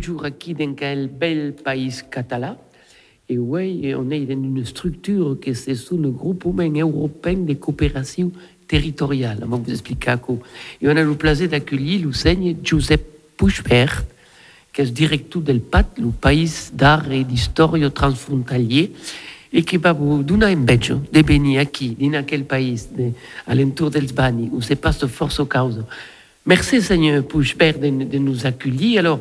[0.00, 2.56] toujours aquí dans quel bel pays catalan.
[3.28, 7.54] Et oui, on est dans une structure qui est sous le groupe humain européen de
[7.54, 8.32] coopération
[8.66, 9.38] territoriale.
[9.44, 10.36] On va vous expliquer quoi.
[10.82, 14.04] Et on a le plaisir d'accueillir l'enseigne Giuseppe Puchbert,
[14.72, 18.92] qui est directeur del PAT, le pays d'art et d'histoire transfrontalier,
[19.52, 23.10] et qui va vous donner un beige de venir ici, dans quel pays, de,
[23.46, 25.84] à l'entour dels Bani, où se passe force cause.
[26.46, 29.00] Merci, Seigneur Puchbert, de, de nous accueillir.
[29.00, 29.20] Alors,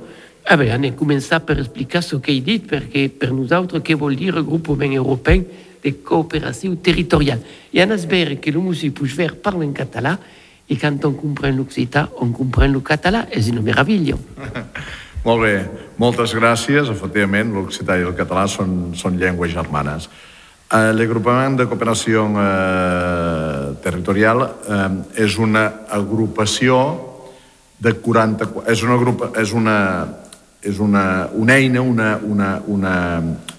[0.52, 3.80] ah ben, on a commencé par explicar ce qu'il dit, parce que pour nous autres,
[3.80, 5.44] que veut dire Groupement européen
[5.84, 7.40] de coopération territoriale.
[7.72, 10.18] Et on espère que le monsieur Puchbert parle en català,
[10.68, 13.28] et quand on comprend l'occitan, on comprend le català.
[13.32, 14.18] És una meravella.
[15.26, 15.54] Molt bé,
[16.00, 16.90] moltes gràcies.
[16.90, 20.08] Efectivament, l'occità i el català són, són llengües germanes.
[20.72, 24.88] Eh, L'agrupament de cooperació eh, territorial eh,
[25.26, 26.80] és una agrupació
[27.80, 28.48] de 40...
[28.72, 29.76] És una, grupa, és una,
[30.62, 32.96] és una, una eina, una, una, una,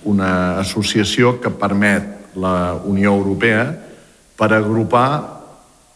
[0.05, 3.65] una associació que permet la Unió Europea
[4.37, 5.41] per agrupar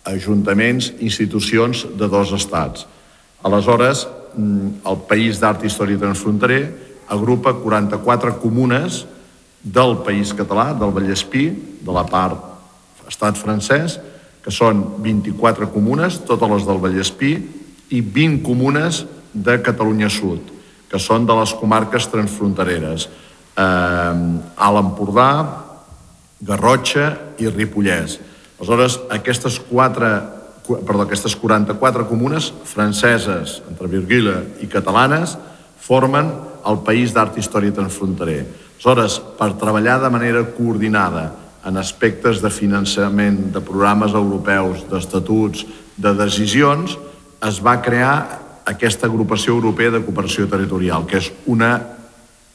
[0.05, 2.87] ajuntaments, institucions de dos estats.
[3.45, 6.63] Aleshores, mm, el País d'Art i Història Transfronterer
[7.09, 9.05] agrupa 44 comunes
[9.63, 11.49] del País Català, del Vallespí,
[11.85, 12.53] de la part
[13.09, 13.99] estat francès,
[14.45, 17.33] que són 24 comunes, totes les del Vallespí,
[17.93, 20.54] i 20 comunes de Catalunya Sud,
[20.95, 23.09] que són de les comarques transfrontereres.
[23.59, 23.65] Eh,
[24.63, 25.31] Alt Empordà,
[26.47, 27.09] Garrotxa
[27.43, 28.21] i Ripollès.
[28.61, 30.11] Aleshores, aquestes, quatre,
[30.63, 35.35] perdó, aquestes 44 comunes franceses, entre Virgila i catalanes,
[35.83, 36.31] formen
[36.65, 38.45] el País d'Art i Història Transfronterer.
[38.77, 41.33] Aleshores, per treballar de manera coordinada
[41.67, 45.67] en aspectes de finançament, de programes europeus, d'estatuts,
[45.99, 46.95] de decisions,
[47.43, 51.77] es va crear aquesta agrupació europea de cooperació territorial, que és una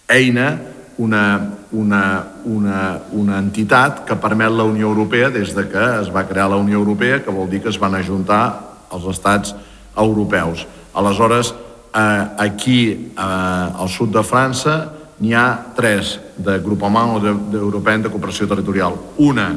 [0.09, 0.57] eina,
[0.97, 1.23] una,
[1.71, 2.03] una,
[2.43, 6.57] una, una entitat que permet la Unió Europea des de que es va crear la
[6.59, 8.43] Unió Europea, que vol dir que es van ajuntar
[8.91, 9.55] els estats
[9.95, 10.65] europeus.
[10.93, 11.53] Aleshores,
[11.93, 12.81] eh, aquí,
[13.15, 14.79] eh, al sud de França,
[15.19, 17.19] n'hi ha tres de Groupement
[17.53, 18.95] Europeu de Cooperació Territorial.
[19.17, 19.51] Una,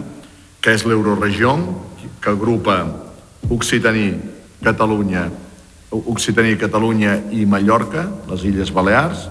[0.60, 1.56] que és l'Euroregió,
[2.20, 2.84] que agrupa
[3.50, 4.18] Occitania,
[4.62, 5.26] Catalunya,
[5.92, 9.28] Occitania, Catalunya i Mallorca, les Illes Balears.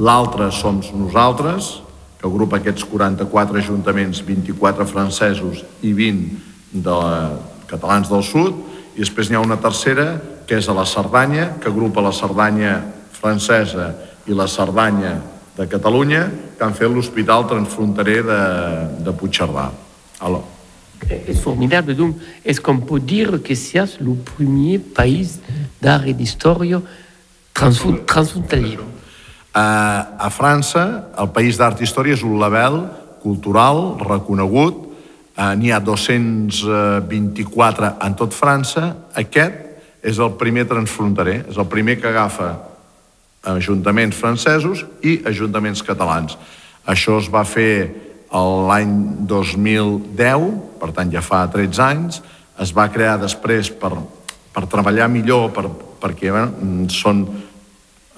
[0.00, 1.80] L'altra som nosaltres,
[2.20, 7.00] que agrupa aquests 44 ajuntaments, 24 francesos i 20 de
[7.68, 8.64] catalans del sud,
[8.96, 10.14] i després n'hi ha una tercera,
[10.48, 12.78] que és a la Cerdanya, que agrupa la Cerdanya
[13.12, 13.92] francesa
[14.26, 15.18] i la Cerdanya
[15.56, 16.24] de Catalunya,
[16.56, 18.40] que han fet l'Hospital Transfronterer de,
[19.04, 19.68] de Puigcerdà.
[20.20, 20.59] Alors,
[21.08, 21.94] C'est formidable.
[21.94, 25.28] Donc, est-ce qu'on peut dire que c'est le premier pays
[25.80, 26.60] d'art et d'histoire
[27.54, 28.78] transfrontalier
[29.52, 32.88] a, a França, el País d'Art i Història és un label
[33.22, 34.74] cultural reconegut.
[35.34, 38.94] Uh, N'hi ha 224 en tot França.
[39.18, 39.54] Aquest
[40.06, 42.56] és el primer transfronterer, és el primer que agafa
[43.50, 46.38] ajuntaments francesos i ajuntaments catalans.
[46.88, 47.90] Això es va fer
[48.30, 52.22] l'any 2010, per tant ja fa 13 anys,
[52.60, 53.92] es va crear després per,
[54.54, 55.68] per treballar millor, per,
[56.00, 57.24] perquè bueno, són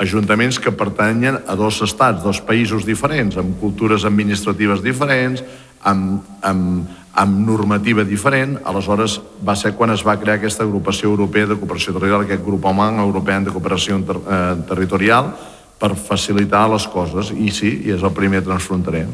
[0.03, 5.45] ajuntaments que pertanyen a dos estats, dos països diferents, amb cultures administratives diferents,
[5.87, 8.57] amb, amb, amb normativa diferent.
[8.65, 12.67] Aleshores, va ser quan es va crear aquesta agrupació europea de cooperació territorial, aquest grup
[12.67, 15.35] humà europeu de cooperació ter eh, territorial,
[15.79, 17.33] per facilitar les coses.
[17.35, 19.07] I sí, i és el primer transfronterer.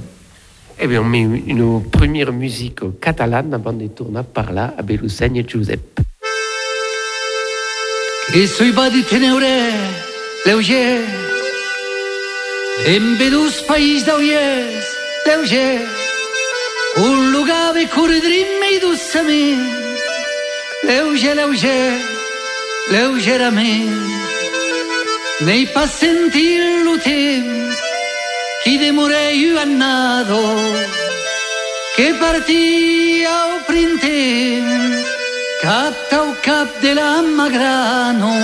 [0.81, 5.45] Eh bien, on met une première musique catalane avant de tourner par là à Belussegne
[5.47, 6.01] Giuseppe.
[8.35, 8.73] E sui
[9.09, 9.43] teneure
[10.47, 10.85] en vedus
[14.05, 14.37] d'auies
[16.97, 17.75] un lugar
[25.75, 26.97] pas sentir lo
[28.63, 30.41] qui demorei annado
[31.97, 35.07] che partì al printemps
[35.61, 38.35] cap tau cap de la Magrano.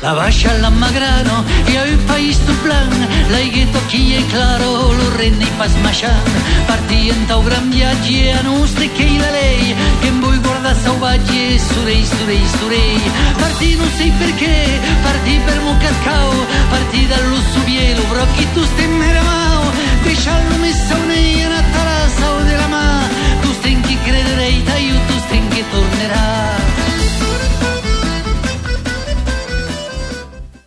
[0.00, 2.92] La baixa la Magrano i el país tu plan,
[3.30, 6.28] la higueto qui è claro, lo renne i pas maixant,
[6.68, 11.58] partì en tau gran viatge a nostre che la lei, che in voi guarda salvatge,
[11.58, 13.00] surei, surei, surei,
[13.38, 19.72] partì non sai perché, partì per Mocascao, partì dallo subielo, brocchi tu stemmeramao,
[20.04, 23.00] deixallo messa un'eia, una tarassa della ma,
[23.40, 26.57] tu sten chi crederei, taio tu sten che tornerà.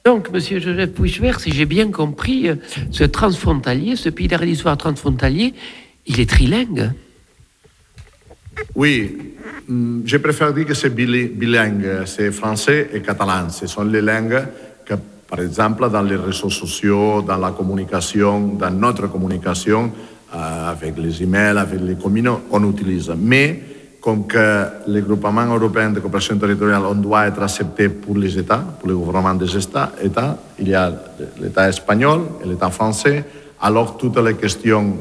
[0.04, 2.56] Donc, Monsieur Joseph Pouchevert, si j'ai bien compris, euh,
[2.90, 5.54] ce transfrontalier, ce pays d'histoire transfrontalier,
[6.08, 6.92] il est trilingue.
[8.74, 9.16] Oui,
[9.68, 13.50] mm, je préfère dire que c'est bilingue, c'est français et catalan.
[13.50, 14.44] Ce sont les langues
[14.86, 14.96] que,
[15.30, 19.92] par exemple, dans les réseaux sociaux, dans la communication, dans notre communication,
[20.34, 23.14] euh, avec les emails, avec les communes, on utilise.
[23.16, 23.62] Mais
[24.02, 28.58] comme que le groupement européen de coopération territoriale, on doit être accepté pour les États,
[28.80, 30.92] pour le gouvernement des États, États il y a
[31.40, 33.24] l'État espagnol et l'État français,
[33.62, 34.98] alors toutes les questions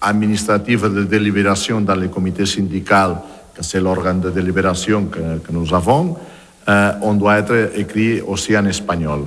[0.00, 3.18] administratives de délibération dans les comités syndicaux,
[3.54, 6.16] que c'est l'organe de délibération que, que nous avons,
[6.68, 9.24] euh, on doit être écrit aussi en espagnol.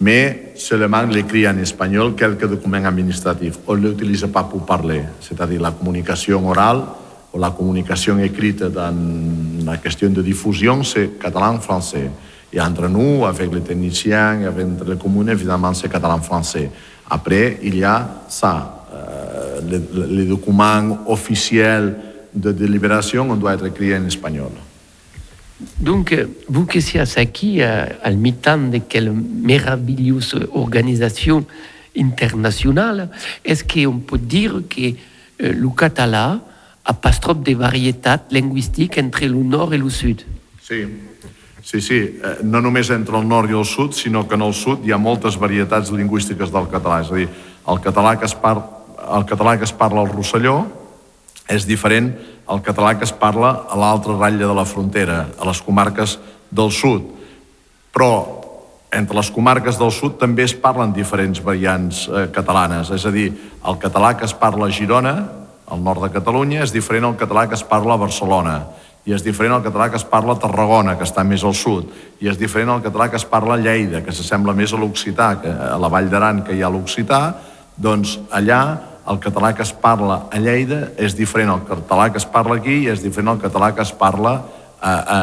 [0.00, 3.58] Mais seulement l'écrit en espagnol quelques documents administratifs.
[3.66, 6.82] On ne l'utilise pas pour parler, c'est-à-dire la communication orale
[7.32, 8.94] ou la communication écrite dans
[9.64, 12.10] la question de diffusion, c'est catalan-français.
[12.52, 16.70] Et entre nous, avec les techniciens, avec les communes, évidemment, c'est catalan-français.
[17.08, 18.86] Après, il y a ça.
[18.92, 21.96] Euh, les, les, documents officiels
[22.34, 24.50] de délibération, on doit être écrit en espagnol.
[25.78, 26.16] Donc,
[26.48, 31.44] vous qui êtes ici, al mi-temps de quelle merveilleuse organisation
[31.96, 33.08] internationale,
[33.44, 34.80] est-ce qu'on peut dire que
[35.42, 36.40] euh, le catalan
[36.84, 40.24] a pas trop de varietat linguistique entre el nord i el sud.
[40.64, 40.84] Sí,
[41.62, 42.00] sí, sí.
[42.00, 44.92] Eh, no només entre el nord i el sud, sinó que en el sud hi
[44.92, 47.02] ha moltes varietats lingüístiques del català.
[47.04, 47.28] És a dir,
[47.68, 48.56] el català que es, par...
[49.10, 50.64] el català que es parla al Rosselló
[51.50, 52.12] és diferent
[52.50, 56.18] al català que es parla a l'altra ratlla de la frontera, a les comarques
[56.50, 57.06] del sud.
[57.94, 58.12] Però
[58.90, 62.90] entre les comarques del sud també es parlen diferents variants eh, catalanes.
[62.90, 63.28] És a dir,
[63.66, 65.14] el català que es parla a Girona
[65.70, 68.56] al nord de Catalunya, és diferent al català que es parla a Barcelona,
[69.08, 71.88] i és diferent al català que es parla a Tarragona, que està més al sud,
[72.20, 75.32] i és diferent al català que es parla a Lleida, que s'assembla més a l'occità,
[75.72, 77.22] a la Vall d'Aran que hi ha l'occità,
[77.80, 78.60] doncs allà
[79.10, 82.82] el català que es parla a Lleida és diferent al català que es parla aquí
[82.84, 84.34] i és diferent al català que es parla
[84.80, 85.18] a, a,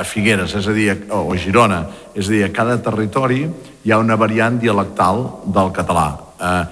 [0.00, 1.82] a Figueres, és a dir, o a Girona.
[2.14, 3.44] És a dir, a cada territori
[3.84, 6.06] hi ha una variant dialectal del català.
[6.36, 6.64] Eh,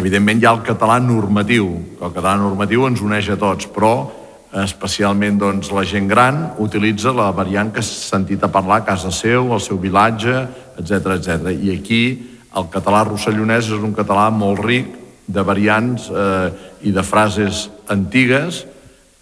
[0.00, 1.66] Evidentment hi ha el català normatiu,
[1.98, 3.92] que el català normatiu ens uneix a tots, però
[4.62, 9.12] especialment doncs, la gent gran utilitza la variant que s'ha sentit a parlar a casa
[9.12, 10.38] seu, al seu vilatge,
[10.80, 11.52] etc etc.
[11.52, 12.00] I aquí
[12.56, 14.88] el català rossellonès és un català molt ric
[15.28, 16.48] de variants eh,
[16.88, 18.64] i de frases antigues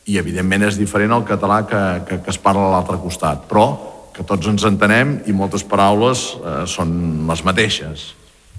[0.07, 3.67] i evidentment és diferent al català que, que, que es parla a l'altre costat, però
[4.15, 8.13] que tots ens entenem i moltes paraules eh, són les mateixes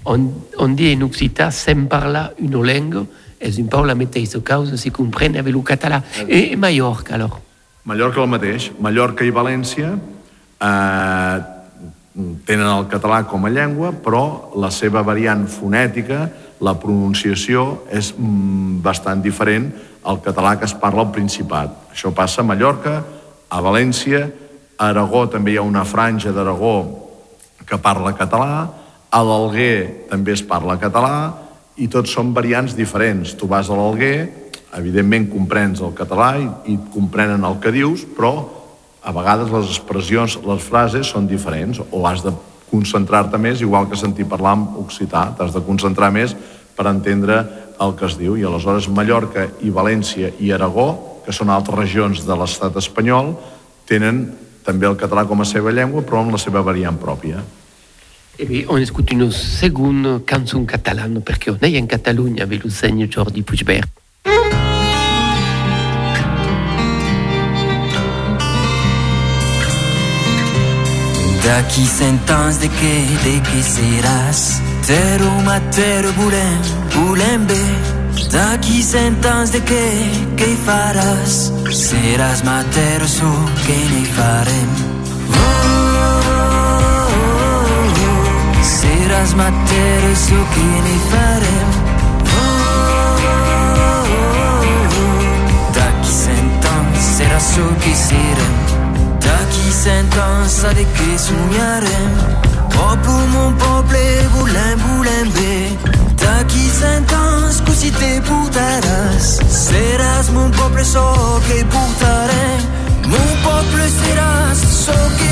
[0.04, 3.06] on, on dit en occità, sem parla une langue,
[3.40, 6.02] és un peu la mateixa causa, si comprèn avec el català.
[6.28, 7.40] I Mallorca, alors?
[7.84, 8.70] Mallorca el mateix.
[8.78, 9.94] Mallorca i València
[10.60, 11.40] eh,
[12.44, 16.28] tenen el català com a llengua, però la seva variant fonètica,
[16.60, 19.70] la pronunciació, és mm, bastant diferent
[20.04, 21.88] al català que es parla al Principat.
[21.94, 23.00] Això passa a Mallorca,
[23.48, 24.26] a València,
[24.76, 26.74] a Aragó també hi ha una franja d'Aragó
[27.64, 28.68] que parla català,
[29.10, 31.32] a l'Alguer també es parla català
[31.80, 33.34] i tots són variants diferents.
[33.34, 34.28] Tu vas a l'Alguer,
[34.78, 38.34] evidentment comprens el català i, i comprenen el que dius, però
[39.02, 42.32] a vegades les expressions, les frases són diferents o has de
[42.70, 46.36] concentrar-te més, igual que sentir parlar en occità, t'has de concentrar més
[46.76, 47.40] per entendre
[47.82, 48.36] el que es diu.
[48.38, 50.92] I aleshores Mallorca i València i Aragó,
[51.24, 53.34] que són altres regions de l'estat espanyol,
[53.90, 54.22] tenen
[54.62, 57.42] també el català com a seva llengua, però amb la seva variant pròpia.
[58.38, 62.70] Eh bien, on écoute une seconde chanson catalane perché on est en Catalunya avec le
[62.70, 63.86] segno Jordi Puigvert.
[71.44, 72.94] D'aquí cent anys de què,
[73.24, 74.60] de què seràs?
[74.86, 76.60] Zero matero volem,
[76.94, 77.64] volem bé.
[78.30, 79.84] D'aquí cent anys de què,
[80.38, 81.50] què faràs?
[81.74, 83.34] Seràs matero, so
[83.66, 84.74] que ne farem.
[85.34, 85.89] Oh!
[89.20, 91.68] Seràs matero so che ne farem
[92.24, 94.52] oh, oh, oh,
[95.76, 98.54] D'aquí cent anys serà so che serem
[99.20, 102.16] D'aquí cent anys sa de què sognarem
[102.80, 104.04] Oh, pour mon poble
[104.38, 105.76] volem, volem bé
[106.24, 111.04] D'aquí cent anys così te portaràs Seràs mon poble so
[111.44, 112.60] che portarem
[113.04, 115.30] Mon poble seràs so che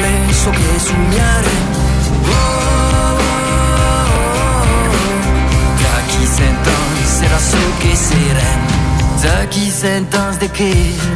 [0.00, 1.48] voldrem so che sognare.
[2.22, 3.18] Oh, oh,
[3.90, 4.96] oh,
[5.76, 6.70] Da chi sento
[7.04, 8.60] sarà so che serem
[9.20, 10.72] Da chi cent anys de què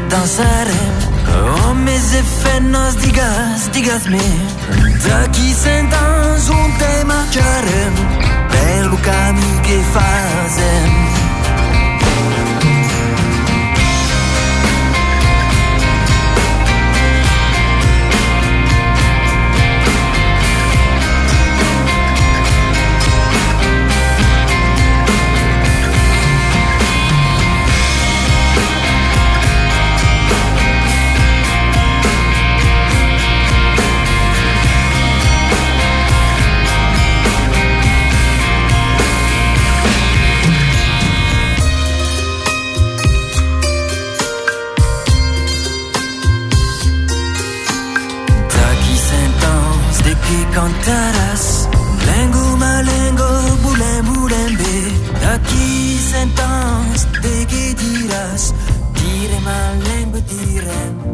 [0.08, 4.26] dansarem Oh, mes effets nos digues, digues-me
[5.04, 7.94] D'aquí cent anys on te marxarem
[8.52, 11.23] Per el camí que fazem
[56.40, 57.28] ans de
[59.84, 61.04] lengo direm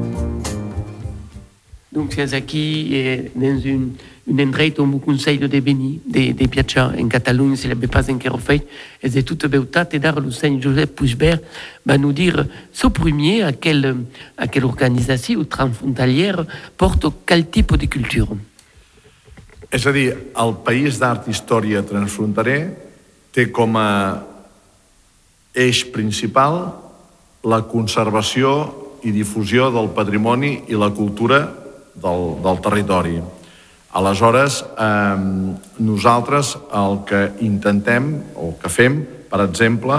[1.93, 3.95] Donc c'est aquí eh, dans une,
[4.29, 8.09] une endret on vous conseille de venir, de, de piaccia en Catalunya, si l'avez pas
[8.09, 8.65] encore fait,
[9.03, 11.41] et c'est toute beauté d'art le Saint Joseph Puigvert
[11.85, 13.97] va nous dire ce premier à quelle,
[14.39, 16.45] à quelle organisation transfrontalière
[16.77, 18.37] porte quel type de culture?
[19.71, 22.73] És a dir, el País d'Art i Història Transfronterer
[23.31, 24.19] té com a
[25.55, 26.61] eix principal
[27.47, 28.53] la conservació
[29.07, 31.41] i difusió del patrimoni i la cultura
[31.95, 33.21] del, del territori.
[33.97, 35.17] Aleshores, eh,
[35.83, 39.97] nosaltres el que intentem, o que fem, per exemple,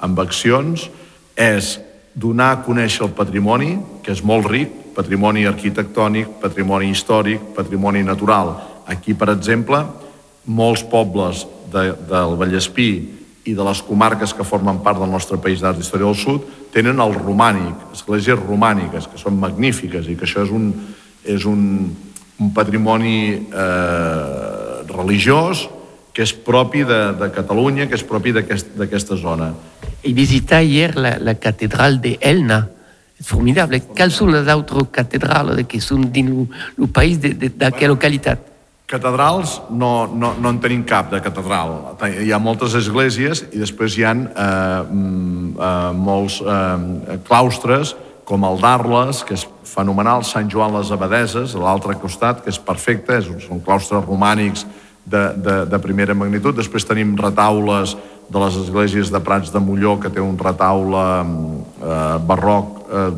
[0.00, 0.88] amb accions,
[1.36, 1.74] és
[2.14, 8.54] donar a conèixer el patrimoni, que és molt ric, patrimoni arquitectònic, patrimoni històric, patrimoni natural,
[8.86, 9.80] Aquí, per exemple,
[10.44, 12.88] molts pobles de, del Vallespí
[13.44, 17.00] i de les comarques que formen part del nostre país d'art d'història del sud tenen
[17.00, 20.70] el romànic, esglésies romàniques, que són magnífiques i que això és un,
[21.24, 21.62] és un,
[22.40, 25.68] un patrimoni eh, religiós
[26.14, 29.50] que és propi de, de Catalunya, que és propi d'aquesta aquest, zona.
[30.06, 32.60] I visitar hier la, la catedral d'Elna,
[33.18, 33.80] és formidable.
[33.94, 36.46] Quelles són les altres catedrals que són dins
[36.78, 38.53] el país d'aquella localitat?
[38.86, 41.96] Catedrals no, no, no en tenim cap de catedral.
[42.04, 47.94] Hi ha moltes esglésies i després hi ha eh, mm, eh, molts eh, claustres
[48.28, 52.60] com el d'Arles, que és fenomenal, Sant Joan les Abadeses, a l'altre costat, que és
[52.60, 54.64] perfecte, són claustres romànics
[55.04, 56.56] de, de, de primera magnitud.
[56.56, 57.96] Després tenim retaules
[58.28, 63.10] de les esglésies de Prats de Molló, que té un retaule eh, barroc, eh,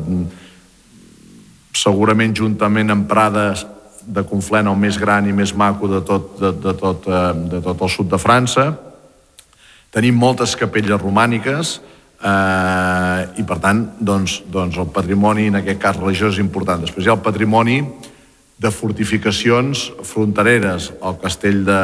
[1.77, 3.67] segurament juntament amb Prades
[4.07, 7.23] de Conflent, el més gran i més maco de tot, de, de, tot, eh,
[7.53, 8.69] de tot el sud de França.
[9.91, 15.99] Tenim moltes capelles romàniques eh, i, per tant, doncs, doncs el patrimoni, en aquest cas
[15.99, 16.85] religiós, és important.
[16.85, 17.81] Després hi ha el patrimoni
[18.57, 21.81] de fortificacions frontereres, el castell de,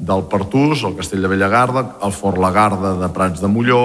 [0.00, 3.84] del Pertús, el castell de Bellagarda, el Fort Lagarda de Prats de Molló,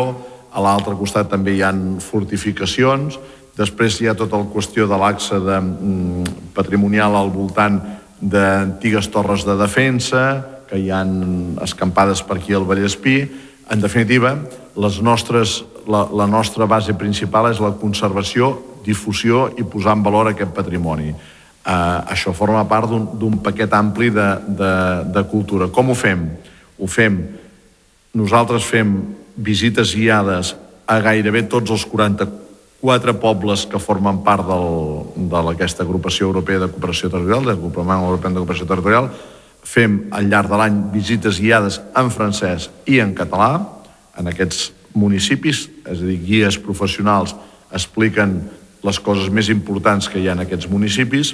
[0.55, 3.19] a l'altre costat també hi han fortificacions,
[3.55, 7.79] Després hi ha tota la qüestió de l'axe de, mm, patrimonial al voltant
[8.19, 13.31] d'antigues torres de defensa, que hi han escampades per aquí al Vallespí.
[13.69, 14.35] En definitiva,
[14.75, 20.27] les nostres, la, la nostra base principal és la conservació, difusió i posar en valor
[20.27, 21.13] aquest patrimoni.
[21.65, 24.73] Uh, això forma part d'un paquet ampli de, de,
[25.15, 25.67] de cultura.
[25.67, 26.27] Com ho fem?
[26.77, 27.17] Ho fem,
[28.13, 28.99] nosaltres fem
[29.35, 32.44] visites guiades a gairebé tots els 44
[32.85, 38.43] quatre pobles que formen part d'aquesta agrupació europea de cooperació territorial, del Grupament Europeu de
[38.43, 39.07] Cooperació Territorial,
[39.65, 43.57] fem al llarg de l'any visites guiades en francès i en català.
[44.21, 47.33] En aquests municipis, és a dir, guies professionals
[47.73, 48.37] expliquen
[48.85, 51.33] les coses més importants que hi ha en aquests municipis,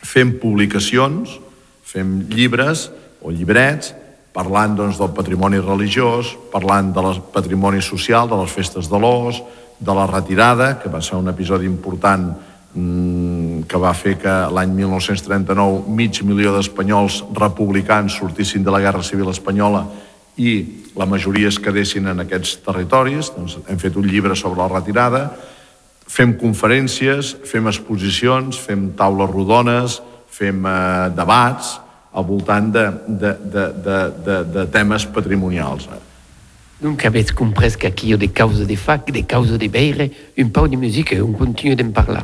[0.00, 1.36] fem publicacions,
[1.84, 2.86] fem llibres
[3.20, 3.92] o llibrets,
[4.32, 9.44] parlant doncs, del patrimoni religiós, parlant del patrimoni social, de les festes de l'os,
[9.78, 12.30] de la retirada, que va ser un episodi important
[12.74, 19.02] mmm, que va fer que l'any 1939 mig milió d'espanyols republicans sortissin de la Guerra
[19.02, 19.84] Civil Espanyola
[20.36, 20.54] i
[20.96, 23.30] la majoria es quedessin en aquests territoris.
[23.34, 25.28] Doncs hem fet un llibre sobre la retirada,
[26.06, 30.00] fem conferències, fem exposicions, fem taules rodones,
[30.30, 31.78] fem eh, debats
[32.14, 35.88] al voltant de, de, de, de, de, de temes patrimonials.
[36.84, 40.06] Donc, avec compris qu'il y a des causes de fac, des causes de beire,
[40.38, 42.20] un peu de musique et on continue d'en parler.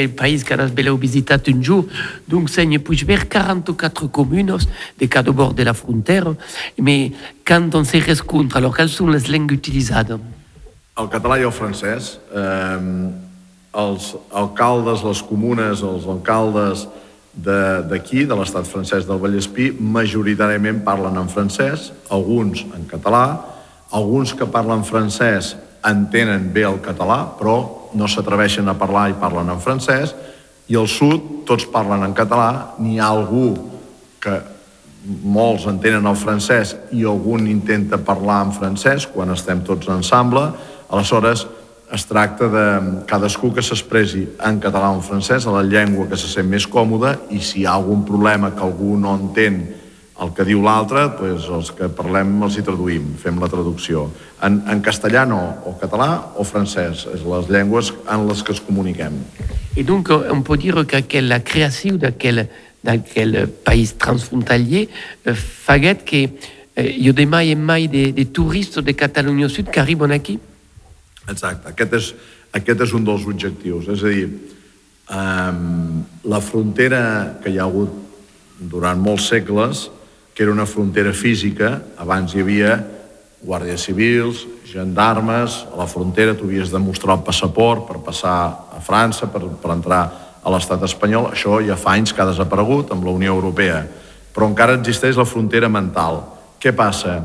[0.00, 1.86] Quel pays que nous avons visité un jour.
[2.28, 4.56] Donc, c'est puig ver 44 communes
[4.98, 6.34] de cada bord de la frontière,
[6.78, 7.12] mais
[7.44, 9.94] quand on se rencontre, alors quelles sont les langues utilisées
[10.98, 13.08] El català i el francès, eh,
[13.72, 16.88] els alcaldes, les comunes, els alcaldes
[17.32, 23.40] d'aquí, de, de l'estat francès del Vallespí, majoritàriament parlen en francès, alguns en català,
[23.96, 25.54] alguns que parlen francès
[25.86, 30.14] entenen bé el català, però no s'atreveixen a parlar i parlen en francès,
[30.70, 33.54] i al sud tots parlen en català, n'hi ha algú
[34.22, 34.36] que
[35.24, 40.44] molts entenen el francès i algun intenta parlar en francès quan estem tots ensemble,
[40.90, 41.46] aleshores
[41.90, 42.64] es tracta de
[43.10, 46.68] cadascú que s'expressi en català o en francès, a la llengua que se sent més
[46.70, 49.64] còmoda, i si hi ha algun problema que algú no entén
[50.20, 54.04] el que diu l'altre, doncs els que parlem els hi traduïm, fem la traducció.
[54.44, 58.60] En, en castellà no, o català o francès, és les llengües en les que es
[58.64, 59.16] comuniquem.
[59.80, 66.88] I donc on peut dire que la creació d'aquell país transfrontalier eh, faguet que eh,
[66.90, 70.38] hi ha mai en mai de, de turistes de Catalunya Sud que arriben aquí?
[71.28, 72.10] Exacte, aquest és,
[72.52, 73.88] aquest és un dels objectius.
[73.88, 74.26] És a dir,
[75.08, 77.96] um, la frontera que hi ha hagut
[78.60, 79.86] durant molts segles
[80.40, 82.78] que era una frontera física, abans hi havia
[83.44, 88.36] guàrdies civils, gendarmes, a la frontera tu havies de mostrar el passaport per passar
[88.72, 89.98] a França, per, per entrar
[90.40, 93.82] a l'estat espanyol, això ja fa anys que ha desaparegut amb la Unió Europea,
[94.32, 96.22] però encara existeix la frontera mental.
[96.56, 97.18] Què passa?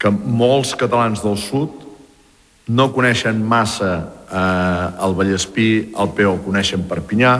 [0.00, 1.84] Que molts catalans del sud
[2.72, 3.90] no coneixen massa
[4.24, 7.34] eh, el Vallespí, el Peó, coneixen Perpinyà,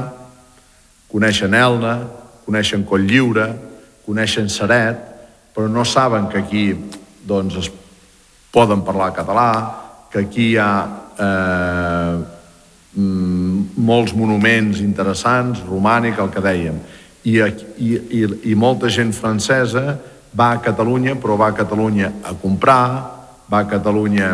[1.08, 1.96] coneixen Elna,
[2.44, 3.48] coneixen Cotlliure,
[4.08, 5.04] coneixen Seret,
[5.52, 6.64] però no saben que aquí
[7.28, 7.68] doncs, es
[8.54, 9.50] poden parlar català,
[10.08, 10.70] que aquí hi ha
[11.18, 12.14] eh,
[12.96, 16.78] mm, molts monuments interessants, romànic, el que dèiem.
[17.28, 17.90] I, i,
[18.20, 19.98] i, I molta gent francesa
[20.32, 22.86] va a Catalunya, però va a Catalunya a comprar,
[23.50, 24.32] va a Catalunya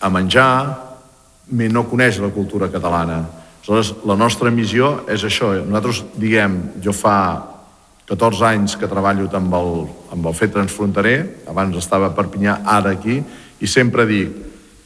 [0.00, 0.58] a menjar,
[1.48, 3.22] però no coneix la cultura catalana.
[3.64, 5.54] Aleshores, la nostra missió és això.
[5.64, 7.53] Nosaltres diguem, jo fa
[8.04, 9.70] 14 anys que treballo amb el,
[10.12, 13.22] amb el fet transfronterer, abans estava a Perpinyà, ara aquí,
[13.60, 14.34] i sempre dic,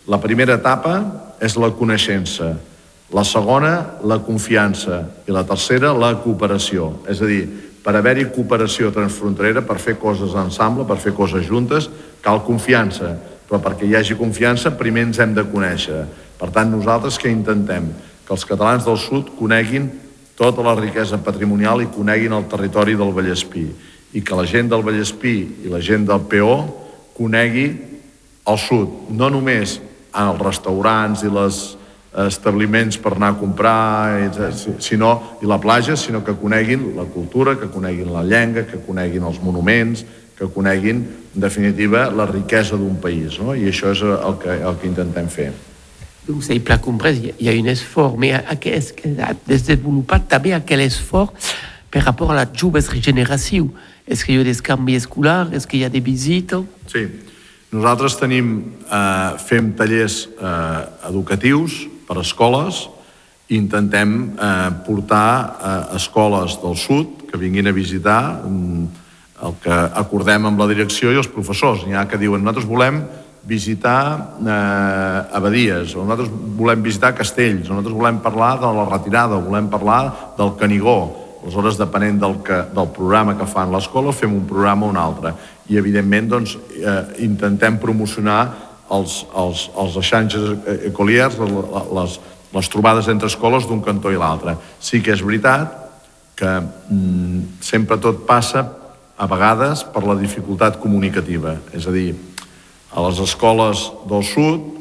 [0.07, 1.00] la primera etapa
[1.42, 2.54] és la coneixença,
[3.12, 6.92] la segona, la confiança, i la tercera, la cooperació.
[7.09, 7.42] És a dir,
[7.83, 11.88] per haver-hi cooperació transfronterera, per fer coses ensemble, per fer coses juntes,
[12.22, 13.16] cal confiança.
[13.48, 16.02] Però perquè hi hagi confiança, primer ens hem de conèixer.
[16.38, 17.88] Per tant, nosaltres què intentem?
[18.26, 19.88] Que els catalans del sud coneguin
[20.38, 23.66] tota la riquesa patrimonial i coneguin el territori del Vallespí
[24.14, 25.35] i que la gent del Vallespí
[25.66, 26.55] i la gent del Peó
[27.18, 27.66] conegui
[28.48, 29.81] el sud, no només
[30.14, 31.59] els restaurants i les
[32.24, 34.31] establiments per anar a comprar,
[34.81, 39.27] sinó, i la platja, sinó que coneguin la cultura, que coneguin la llengua, que coneguin
[39.29, 40.05] els monuments,
[40.38, 41.03] que coneguin,
[41.35, 43.38] en definitiva, la riquesa d'un país.
[43.42, 43.55] No?
[43.55, 45.51] I això és el que, el que intentem fer.
[46.83, 49.09] Compris, il y a un effort, mais est-ce que
[49.67, 51.55] développé també aquell esforç
[51.91, 53.71] per rapport a la joves regeneració?
[54.05, 55.55] És que hi ha des canvis escolars?
[55.57, 56.64] És que hi ha des visites?
[56.93, 57.07] Sí.
[57.73, 62.87] Nosaltres tenim, eh, fem tallers eh, educatius per a escoles
[63.49, 65.29] intentem eh, portar
[65.61, 68.85] eh, escoles del sud que vinguin a visitar mm,
[69.49, 71.87] el que acordem amb la direcció i els professors.
[71.87, 73.01] N'hi ha que diuen, nosaltres volem
[73.48, 79.38] visitar eh, abadies, o nosaltres volem visitar castells, o nosaltres volem parlar de la retirada,
[79.38, 81.24] o volem parlar del Canigó.
[81.38, 85.32] Aleshores, depenent del, que, del programa que fan l'escola, fem un programa o un altre.
[85.70, 88.42] I, evidentment, doncs, eh, intentem promocionar
[88.92, 90.50] els, els, els eixanges
[90.90, 92.18] ecoliers, les,
[92.52, 94.58] les trobades entre escoles d'un cantó i l'altre.
[94.80, 95.72] Sí que és veritat
[96.37, 98.66] que mm, sempre tot passa,
[99.18, 101.56] a vegades, per la dificultat comunicativa.
[101.74, 102.12] És a dir,
[102.92, 104.79] a les escoles del sud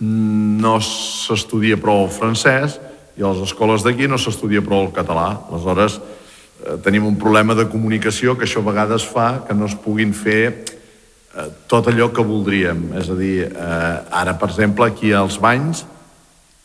[0.00, 2.78] no s'estudia prou el francès
[3.18, 5.42] i a les escoles d'aquí no s'estudia prou el català.
[5.50, 9.74] Aleshores, eh, tenim un problema de comunicació que això a vegades fa que no es
[9.74, 12.92] puguin fer eh, tot allò que voldríem.
[12.98, 15.84] És a dir, eh, ara, per exemple, aquí als Banys,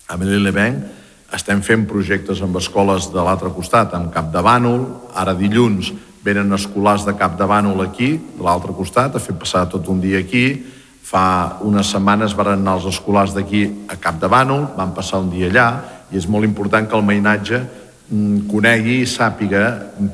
[0.08, 1.02] a Melillebenc,
[1.34, 4.86] estem fent projectes amb escoles de l'altre costat, amb Cap de Bànol,
[5.18, 5.90] ara dilluns
[6.24, 10.00] venen escolars de cap de Bànol aquí, de l'altre costat, a fer passar tot un
[10.02, 10.64] dia aquí.
[11.04, 15.30] Fa unes setmanes van anar els escolars d'aquí a cap de Bànol, van passar un
[15.34, 15.68] dia allà,
[16.12, 19.66] i és molt important que el mainatge mm, conegui i sàpiga,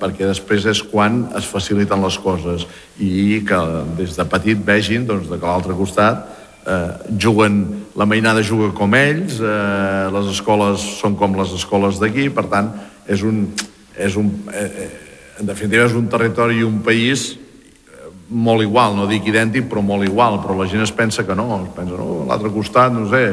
[0.02, 2.66] perquè després és quan es faciliten les coses
[2.98, 3.60] i que
[4.00, 6.26] des de petit vegin doncs, que a l'altre costat
[6.66, 7.62] eh, juguen
[8.00, 12.74] la mainada juga com ells, eh, les escoles són com les escoles d'aquí, per tant,
[13.06, 13.46] és un,
[13.94, 15.09] és un, eh, eh
[15.40, 19.84] en definitiva és un territori i un país eh, molt igual, no dic idèntic, però
[19.86, 23.08] molt igual, però la gent es pensa que no, es pensa, no, l'altre costat, no
[23.12, 23.24] sé,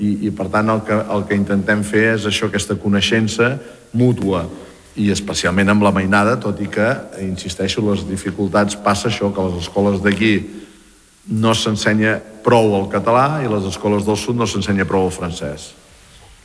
[0.00, 3.52] i, i per tant el que, el que intentem fer és això, aquesta coneixença
[3.92, 4.46] mútua,
[5.00, 6.88] i especialment amb la mainada, tot i que,
[7.22, 10.32] insisteixo, les dificultats passa això, que les escoles d'aquí
[11.30, 15.70] no s'ensenya prou el català i les escoles del sud no s'ensenya prou el francès.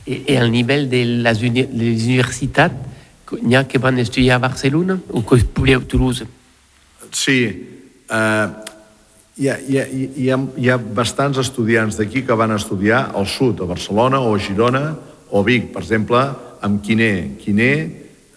[0.06, 2.94] I, i al nivell de les, uni les universitats,
[3.42, 5.36] n'hi ha que van estudiar a Barcelona o que
[5.74, 6.26] a Toulouse?
[7.10, 7.40] Sí,
[8.10, 8.46] eh,
[9.36, 13.26] hi, ha, hi, ha, hi, ha, hi ha bastants estudiants d'aquí que van estudiar al
[13.26, 14.96] sud, a Barcelona o a Girona
[15.30, 16.22] o Vic, per exemple,
[16.62, 17.36] amb Quiné.
[17.38, 17.72] Quiné,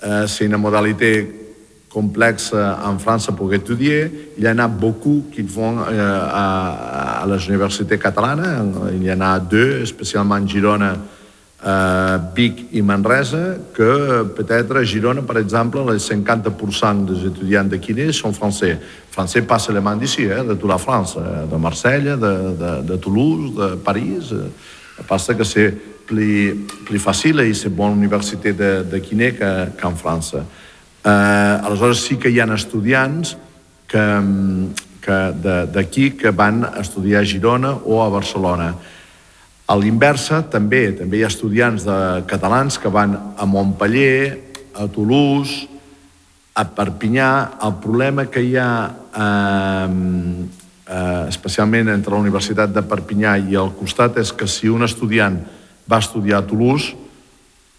[0.02, 1.40] eh, c'est une modalité
[1.90, 4.34] complexe en France pour étudier.
[4.38, 8.74] Il y en a beaucoup qui vont euh, à, à les universités catalanes.
[8.94, 10.98] Il y en a deux, spécialement en Girona,
[11.66, 17.78] euh, Vic i Manresa, que peut-être a Girona, per exemple, les 50% dels estudiants de
[17.78, 18.78] Quiné són français.
[19.12, 22.98] Français pas seulement d'ici, eh, de tota la France, eh, de Marsella, de, de, de
[22.98, 24.32] Toulouse, de París.
[24.32, 25.04] Eh.
[25.08, 25.72] Passa que c'est
[26.06, 30.44] plus, plus facile i c'est bona universitat de, de Quiné que, que en França.
[31.06, 33.38] Eh, aleshores sí que hi ha estudiants
[33.88, 34.06] que,
[35.02, 35.20] que
[35.74, 38.74] d'aquí que van estudiar a Girona o a Barcelona.
[39.70, 41.98] A l'inversa, també, també hi ha estudiants de
[42.30, 44.40] catalans que van a Montpellier,
[44.74, 45.68] a Toulouse,
[46.58, 47.60] a Perpinyà.
[47.68, 48.72] El problema que hi ha,
[49.14, 49.90] eh,
[50.90, 55.38] eh, especialment entre la Universitat de Perpinyà i el costat, és que si un estudiant
[55.86, 56.96] va estudiar a Toulouse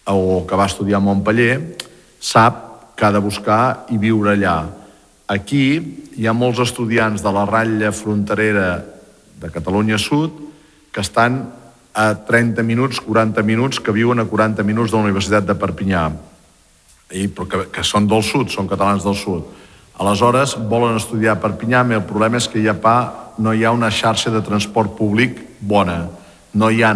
[0.07, 1.75] o que va estudiar a Montpellier,
[2.19, 4.61] sap que ha de buscar i viure allà.
[5.27, 5.65] Aquí
[6.15, 8.77] hi ha molts estudiants de la ratlla fronterera
[9.41, 10.31] de Catalunya Sud
[10.91, 11.60] que estan
[11.93, 16.05] a 30 minuts, 40 minuts, que viuen a 40 minuts de la Universitat de Perpinyà,
[17.11, 19.49] i, però que, que són del sud, són catalans del sud.
[20.01, 22.97] Aleshores, volen estudiar a Perpinyà, però el problema és que hi ha pa,
[23.37, 26.05] no hi ha una xarxa de transport públic bona.
[26.53, 26.93] No hi ha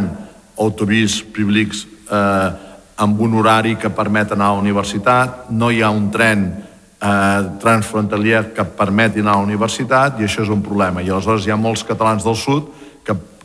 [0.60, 2.49] autobús públics eh,
[2.95, 7.41] amb un horari que permet anar a la universitat, no hi ha un tren eh,
[7.60, 11.03] transfrontalier que permeti anar a la universitat i això és un problema.
[11.03, 12.71] I aleshores hi ha molts catalans del sud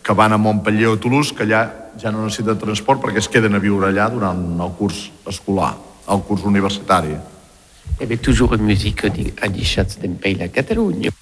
[0.03, 1.63] que van a Montpellier o Toulouse, que allà
[2.01, 5.75] ja no necessiten transport perquè es queden a viure allà durant el curs escolar,
[6.09, 7.17] el curs universitari.
[8.01, 11.13] Eh bé, toujours en musique a deixat d'en Pays la Catalunya.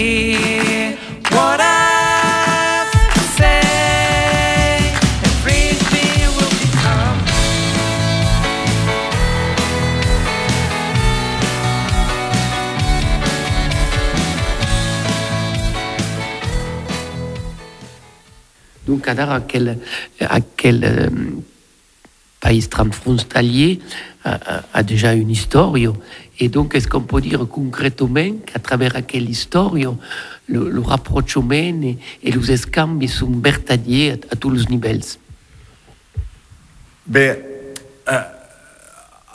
[0.00, 0.98] repeat
[1.30, 1.76] what I
[18.86, 19.78] Donc à quel,
[20.20, 21.10] à quel
[22.50, 23.78] pays transfrontalier
[24.24, 25.74] a, a- déjà une histoire
[26.42, 31.52] Et donc, est-ce qu'on peut dire concrètement qu'à travers quelle histoire le, le rapprochement
[31.88, 35.10] et, et les escambi sont vertadiers à, à tous les niveaux
[37.06, 37.28] Bé,
[38.08, 38.26] eh,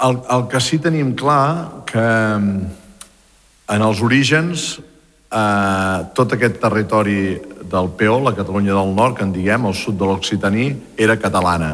[0.07, 1.99] el, el que sí tenim clar que
[2.39, 2.59] mm,
[3.75, 4.77] en els orígens
[5.31, 7.35] eh, tot aquest territori
[7.71, 11.73] del PO, la Catalunya del Nord, que en diguem, el sud de l'Occitaní, era catalana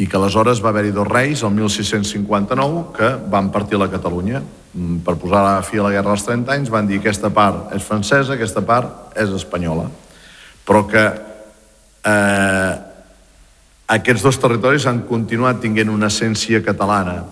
[0.00, 4.42] i que aleshores va haver-hi dos reis, el 1659, que van partir la Catalunya.
[4.72, 7.74] Mm, Per posar la fi a la Guerra dels 30 anys van dir aquesta part
[7.76, 9.90] és francesa, aquesta part és espanyola.
[10.64, 11.04] Però que
[12.04, 12.72] eh,
[13.92, 17.24] aquests dos territoris han continuat tinguent una essència catalana.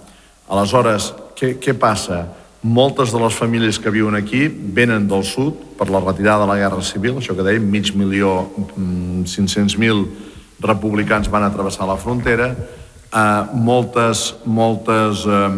[0.51, 2.27] Aleshores, què, què passa?
[2.61, 6.59] Moltes de les famílies que viuen aquí venen del sud per la retirada de la
[6.61, 10.30] Guerra Civil, això que dèiem, mig milió, mm, 500.000
[10.63, 15.51] republicans van a travessar la frontera, eh, moltes, moltes eh,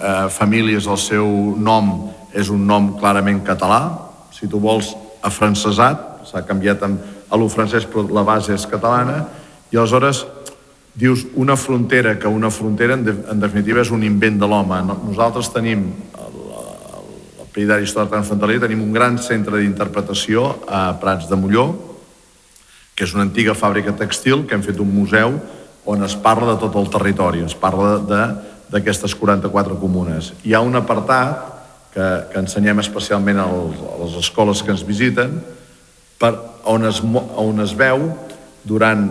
[0.00, 1.26] eh, famílies, el seu
[1.58, 3.82] nom és un nom clarament català,
[4.32, 9.24] si tu vols afrancesat, s'ha canviat a lo francès però la base és catalana,
[9.70, 10.24] i aleshores
[10.94, 14.80] dius una frontera, que una frontera en, de, en definitiva és un invent de l'home.
[14.86, 15.84] No- Nosaltres tenim,
[16.18, 16.40] el,
[17.40, 21.68] el Peridari Històric Transfronterer, tenim un gran centre d'interpretació a Prats de Molló,
[22.94, 25.38] que és una antiga fàbrica textil que hem fet un museu
[25.90, 27.96] on es parla de tot el territori, es parla
[28.70, 30.34] d'aquestes 44 comunes.
[30.44, 31.46] Hi ha un apartat
[31.94, 35.40] que, que ensenyem especialment als, a les escoles que ens visiten,
[36.20, 36.34] per,
[36.68, 37.00] on, es,
[37.40, 38.10] on es veu
[38.68, 39.06] durant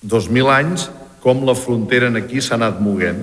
[0.00, 0.88] 2.000 anys
[1.20, 3.20] com la frontera en aquí s'ha anat moguent.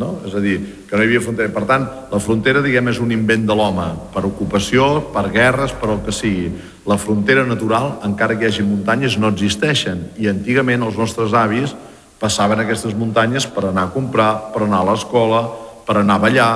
[0.00, 0.08] No?
[0.26, 0.56] És a dir,
[0.88, 1.52] que no hi havia frontera.
[1.54, 5.92] Per tant, la frontera, diguem, és un invent de l'home, per ocupació, per guerres, per
[5.94, 6.48] el que sigui.
[6.90, 10.08] La frontera natural, encara que hi hagi muntanyes, no existeixen.
[10.18, 11.76] I antigament els nostres avis
[12.18, 15.44] passaven aquestes muntanyes per anar a comprar, per anar a l'escola,
[15.86, 16.54] per anar a ballar,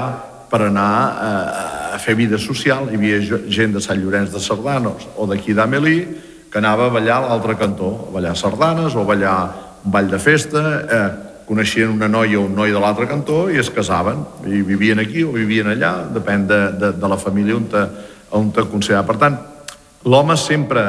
[0.50, 2.88] per anar eh, a fer vida social.
[2.90, 5.98] Hi havia gent de Sant Llorenç de Sardanos o d'aquí d'Amelí
[6.48, 9.38] que anava a ballar a l'altre cantó, a ballar sardanes o a ballar
[9.84, 13.56] un ball de festa, eh, coneixien una noia o un noi de l'altre cantó i
[13.58, 17.64] es casaven, i vivien aquí o vivien allà, depèn de, de, de la família on
[17.72, 17.84] te,
[18.36, 19.06] on te considera.
[19.08, 19.38] Per tant,
[20.04, 20.84] l'home sempre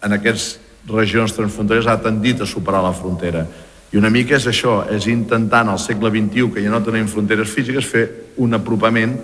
[0.00, 3.44] en aquestes regions transfronteres ha tendit a superar la frontera.
[3.90, 7.10] I una mica és això, és intentar en el segle XXI, que ja no tenim
[7.10, 8.06] fronteres físiques, fer
[8.38, 9.16] un apropament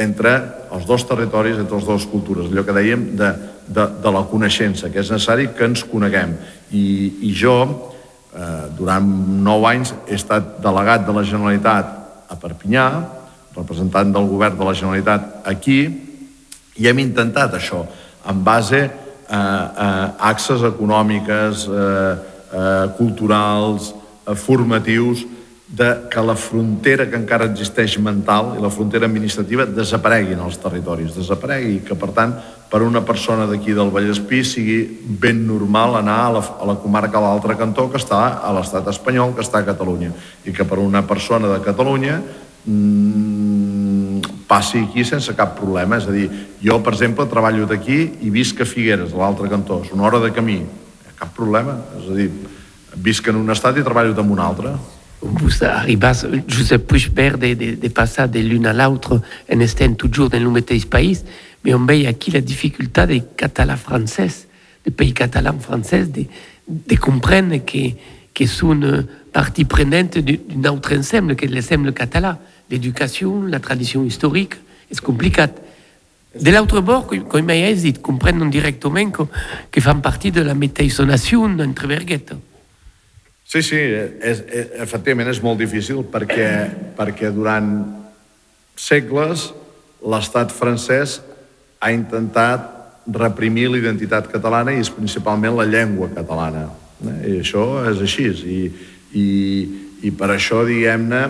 [0.00, 0.32] entre
[0.74, 3.30] els dos territoris, entre les dues cultures, allò que dèiem de,
[3.68, 6.34] de, de la coneixença, que és necessari que ens coneguem.
[6.72, 6.86] I,
[7.28, 7.58] i jo,
[8.34, 9.06] eh, durant
[9.44, 11.92] nou anys, he estat delegat de la Generalitat
[12.28, 12.88] a Perpinyà,
[13.54, 15.80] representant del govern de la Generalitat aquí,
[16.74, 17.84] i hem intentat això,
[18.26, 18.80] en base
[19.28, 19.88] a, a
[20.30, 22.16] accesses econòmiques, eh,
[22.54, 23.92] eh, culturals,
[24.26, 25.24] eh, formatius,
[25.74, 31.16] de que la frontera que encara existeix mental i la frontera administrativa desapareguin als territoris,
[31.16, 32.34] desaparegui, que per tant
[32.74, 34.80] per una persona d'aquí del Vallespí sigui
[35.22, 38.88] ben normal anar a la, a la comarca a l'altre cantó que està a l'estat
[38.90, 40.10] espanyol, que està a Catalunya,
[40.42, 42.16] i que per una persona de Catalunya
[42.66, 46.00] mm, passi aquí sense cap problema.
[46.02, 46.26] És a dir,
[46.64, 49.78] jo, per exemple, treballo d'aquí i visc a Figueres, a l'altre cantó.
[49.86, 50.58] És una hora de camí.
[51.14, 51.78] Cap problema.
[52.00, 52.28] És a dir,
[53.06, 54.74] visc en un estat i treballo en un altre.
[55.22, 56.26] Vous arrivez,
[56.90, 60.50] plus perdre de, de, de passer de l'une à l'autre en étant toujours dans le
[60.50, 61.22] mateix pays,
[61.64, 64.46] mais on veille aquí la difficulté des catalans français,
[64.84, 66.26] des pays catalans français, de,
[66.68, 72.38] de comprendre que, sont partie prenante d'un autre ensemble, que l'ensemble catalan.
[72.70, 74.54] L'éducation, la tradition historique,
[74.90, 75.46] c'est compliqué.
[76.40, 79.12] De l'autre bord, com m'has dit, comprenen directament
[79.70, 82.38] que, fan partie de la nació entre verguetes.
[83.46, 86.48] Sí, sí, és, és, efectivament és molt difícil perquè,
[86.96, 87.68] perquè durant
[88.74, 89.52] segles
[90.02, 91.20] l'estat francès
[91.84, 92.70] ha intentat
[93.04, 96.68] reprimir l'identitat catalana i és principalment la llengua catalana.
[97.04, 97.16] Eh?
[97.34, 98.30] I això és així.
[98.32, 98.60] I,
[99.12, 99.26] i,
[100.08, 101.20] i per això, diguem-ne,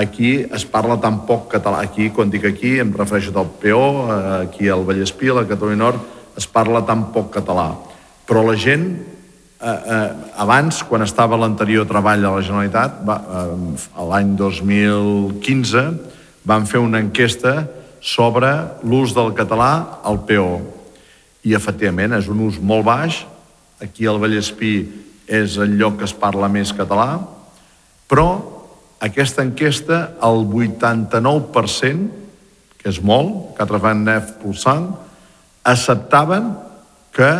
[0.00, 1.82] aquí es parla tan poc català.
[1.84, 3.84] Aquí, quan dic aquí, em refereixo al PO,
[4.40, 6.08] aquí al Vallespí, a la Catalunya Nord,
[6.40, 7.74] es parla tan poc català.
[8.26, 8.86] Però la gent
[9.60, 10.08] eh, eh,
[10.40, 15.84] abans, quan estava l'anterior treball de la Generalitat, va, eh, l'any 2015,
[16.48, 17.66] van fer una enquesta
[18.00, 18.50] sobre
[18.82, 20.60] l'ús del català al PO.
[21.44, 23.22] I, efectivament, és un ús molt baix.
[23.80, 24.74] Aquí al Vallespí
[25.30, 27.20] és el lloc que es parla més català,
[28.10, 28.26] però
[29.00, 32.08] aquesta enquesta, el 89%,
[32.80, 34.90] que és molt, 89%,
[35.70, 36.50] acceptaven
[37.16, 37.30] que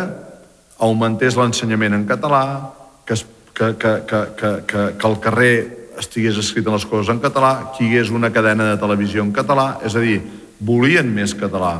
[0.81, 2.71] augmentés l'ensenyament en català,
[3.05, 5.53] que, es, que, que, que, que, que, que al carrer
[6.01, 9.75] estigués escrit les coses en català, que hi hagués una cadena de televisió en català,
[9.85, 10.21] és a dir,
[10.61, 11.73] volien més català.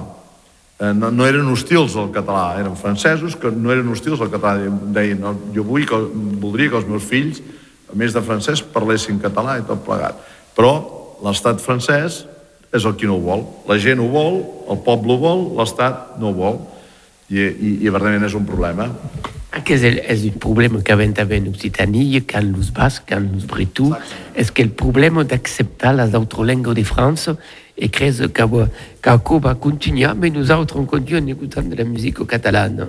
[0.82, 4.72] Eh, no, no eren hostils al català, eren francesos que no eren hostils al català.
[4.96, 6.00] Deien, no, jo vull que,
[6.42, 7.42] voldria que els meus fills,
[7.92, 10.18] a més de francès, parlessin català i tot plegat.
[10.58, 10.74] Però
[11.22, 12.24] l'estat francès
[12.72, 13.46] és el qui no ho vol.
[13.70, 14.42] La gent ho vol,
[14.72, 16.62] el poble ho vol, l'estat no ho vol.
[17.32, 18.90] I, i, i verdament és un problema.
[19.52, 23.32] Aquest és, és un problema que havent en Occitanie, que en los bascs, que en
[23.34, 23.98] los bretons,
[24.34, 27.36] és que el problema d'acceptar les altres llengües de França
[27.76, 28.46] e creus que,
[29.02, 32.88] que va continuar, mais nosaltres on continue écoutant de la musique catalane.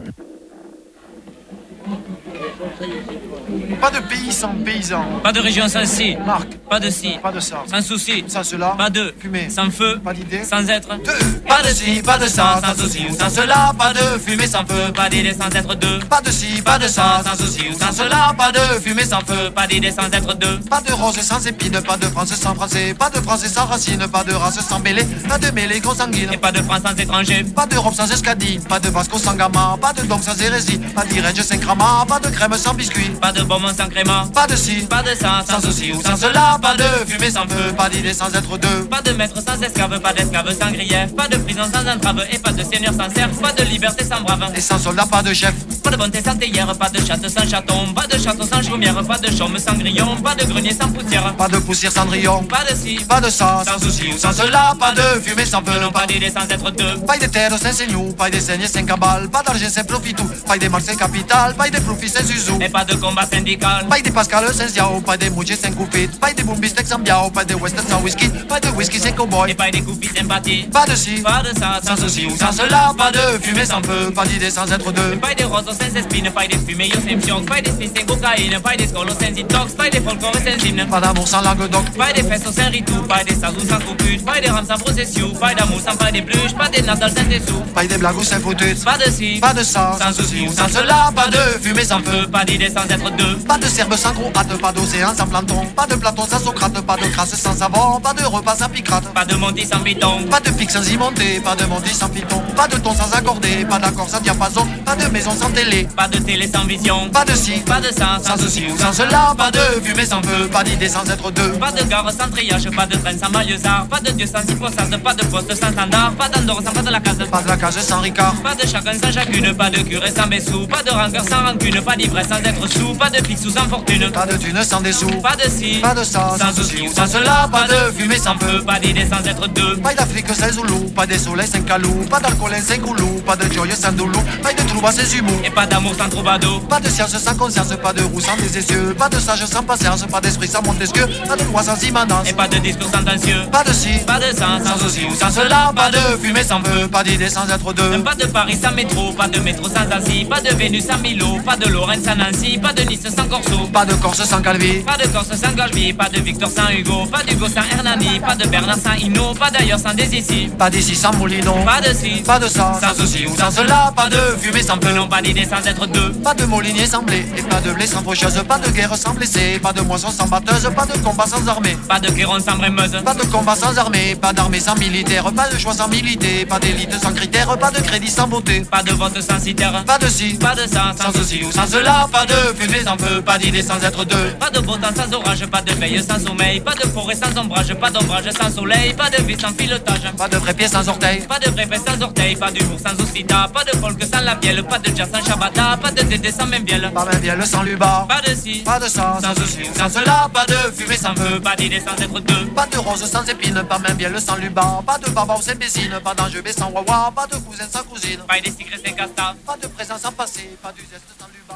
[3.83, 5.05] Pas de pays sans paysans.
[5.25, 6.15] Pas de région sans si.
[6.25, 6.47] Marc.
[6.71, 7.19] Pas de si.
[7.21, 7.65] Pas de ça.
[7.69, 8.25] Sans souci.
[8.29, 8.77] Sans cela.
[8.79, 9.13] Pas de.
[9.19, 9.51] Fumée.
[9.51, 9.99] Sans feu.
[10.05, 10.45] Pas d'idée.
[10.45, 10.89] Sans être.
[11.05, 11.43] Deux.
[11.49, 13.73] Pas de si, pas de ça, sans souci ou sans cela.
[13.77, 14.93] Pas de fumée sans feu.
[14.95, 15.99] Pas d'idée sans être deux.
[16.09, 18.33] Pas de ci, Pas de ça, sans souci ou sans cela.
[18.39, 19.51] Pas de fumée sans feu.
[19.55, 20.59] Pas d'idée sans être deux.
[20.71, 24.07] Pas de rose sans épines, pas de France sans français, pas de français sans racines,
[24.09, 26.31] pas de race sans mêlée, pas de mêlée consanguine.
[26.33, 27.45] Et pas de France sans étranger.
[27.55, 31.05] Pas d'Europe sans escadie, pas de Vasco sans gamma, pas de dôme sans hérésie, pas
[31.05, 33.11] d'Irège sans crama, pas de crème sans biscuit.
[33.21, 34.29] Pas de bonbons sans.
[34.33, 36.59] Pas de ci, Pas de ça, sans souci ou sans cela.
[36.61, 37.73] Pas de fumée sans feu.
[37.77, 38.85] pas d'idée sans être deux.
[38.91, 42.39] Pas de maître sans esclave, pas d'esclave sans grief, pas de prison sans entrave, et
[42.39, 44.53] pas de seigneur sans serf, pas de liberté sans brave.
[44.55, 45.55] Et sans soldat, pas de chef.
[45.83, 49.03] Pas de bonté sans théière, pas de chatte sans chaton, pas de château sans chaumière,
[49.05, 51.35] pas de chaume sans grillon, pas de grenier sans poussière.
[51.35, 54.75] Pas de poussière Cendrillon, Pas de si, pas de ça, sans souci ou sans cela,
[54.79, 56.97] pas de fumée sans feu, pas d'idée sans être deux.
[57.07, 60.57] Pas de terre sans seignou, pas de saignée sans cabale, pas d'argent sans profitou, pas
[60.59, 62.59] de sans capital, pas de profit sans usou.
[62.61, 63.62] Et pas de combat syndical.
[63.63, 67.31] Pas de Pascal sans ziao, pas de mouche sans coupit, pas de boombistek sans biao,
[67.31, 69.55] pas de western sans whisky, pas de whisky sans Et cowboy.
[69.55, 70.63] pas des coupies sympathie.
[70.73, 73.65] Pas de ci, Pas de ça, sans souci ou sans sans cela, pas de fumée
[73.65, 75.17] sans feu, pas d'idée sans être deux.
[75.19, 78.59] Pas des roses sans espines, pas des fumées sans pion, pas des smiths sans cocaïne,
[78.61, 80.87] pas des scolos sans detox, pas des folklore sans hymne.
[80.91, 84.25] Pas d'amour sans langue donc, Pas des fesses sans ritou, pas des sazous sans compute,
[84.25, 87.25] pas des rames sans procession, pas d'amour sans pas des bluches, pas des natals sans
[87.25, 87.63] dessous.
[87.75, 88.85] pas de blagues ou sans foututes.
[88.85, 92.01] Pas de si, Pas de ça, sans souci ou sans cela, pas de fumée sans
[92.01, 93.39] feu, pas d'idée sans être deux.
[93.47, 96.97] Pas de serbe sans croate, pas d'océan sans planton, pas de Platon sans Socrate, pas
[96.97, 99.05] de crasse sans savon, pas de repas sans picrate.
[99.15, 102.43] Pas de monty sans béton, Pas de pic sans imonté, pas de mondi sans piton,
[102.57, 106.09] pas de ton sans accordé, pas d'accord sans diapason, pas de maison sans télé, pas
[106.09, 109.35] de télé sans vision, pas de ci, pas de ça, sans souci ou sans cela,
[109.37, 111.53] pas de fumée sans feu, pas d'idée sans être deux.
[111.53, 114.91] Pas de gare sans triage, pas de train sans maillezard, pas de dieu sans hypostase,
[115.03, 117.19] pas de poste sans standard, pas d'endor sans pas de la case.
[117.31, 120.27] Pas de la cage sans ricard, Pas de chacun sans chacune, pas de curé sans
[120.27, 123.69] bessou, pas de rancœur sans rancune, pas d'ivresse sans être sous, pas de ou sans
[123.69, 124.11] fortune.
[124.11, 127.07] pas de thune sans dessous, Pas de si, pas de ça, sans souci ou sans
[127.07, 129.77] cela, pas de fumée sans feu, pas d'idée sans être deux.
[129.77, 133.53] pas d'Afrique sans Zoulou, pas de soleil sans calou, pas d'alcool sans goulou, pas de
[133.53, 135.41] joyeux sans doulou, pas de trouba sans humour.
[135.45, 138.59] Et pas d'amour sans troubadour, Pas de science sans conscience, pas de roue sans des
[138.59, 142.29] essieux, pas de sage sans patience, pas d'esprit sans Montesquieu, pas de loi sans immanence,
[142.29, 143.47] et pas de discours sentencieux.
[143.51, 146.63] pas de ci, Pas de sens, sans souci ou sans cela, pas de fumée sans
[146.63, 147.99] feu, pas d'idée sans être deux.
[148.03, 151.39] Pas de Paris sans métro, pas de métro sans Annecy, pas de Vénus sans Milo,
[151.45, 153.67] pas de Lorraine sans Nancy, pas de Nice sans Corso.
[153.73, 157.07] Pas de Corse sans Calvi, Pas de Corse sans Galvi, pas de Victor sans Hugo,
[157.07, 160.51] pas d'Hugo sans Hernani, pas de Bernard sans Hino, pas d'ailleurs sans des ici.
[160.59, 163.93] pas d'ici sans Moulinon, Pas de si, pas de ça, sans souci ou sans cela,
[163.97, 166.13] pas de fumée sans feu, non pas d'idée sans être deux.
[166.25, 169.15] pas de molinier sans blé, et pas de blé sans faucheuse, pas de guerre sans
[169.15, 171.77] blessé, pas de moisson sans batteuse, pas de combat sans armée.
[171.89, 175.49] Pas de Kéron sans Brémeuse, Pas de combat sans armée, pas d'armée sans militaire, pas
[175.49, 178.93] de choix sans militer, pas d'élite sans critères, pas de crédit sans beauté, pas de
[178.93, 182.27] vote sans citère, pas de ci, pas de ça, sans souci ou sans cela, pas
[182.27, 184.31] de fumée sans pas d'idée sans être deux.
[184.41, 187.37] Pas de beau temps sans orage, pas de veille sans sommeil, pas de forêt sans
[187.41, 190.13] ombrage, pas d'ombrage sans soleil, pas de vie sans pilotage.
[190.17, 193.01] Pas de vrai pied sans orteil, Pas de vrai paix sans orteil, pas d'humour sans
[193.03, 196.31] ospita, pas de folk sans la bielle, pas de jazz sans shabata, pas de tété
[196.33, 196.91] sans même bielle.
[196.95, 199.89] pas même bien le sans luba, Pas de si, pas de ça, sans ou sans
[199.89, 202.47] cela, pas de fumée sans feu, pas d'idée sans être deux.
[202.55, 205.55] Pas de rose sans épine, pas même bien le sans luba, pas de baba sans
[205.57, 209.35] bésine, pas d'enjeu sans wawa, pas de cousin sans cousine, Pas des cigrets sans casta,
[209.47, 211.55] pas de présent sans passé, pas du zeste sans luba,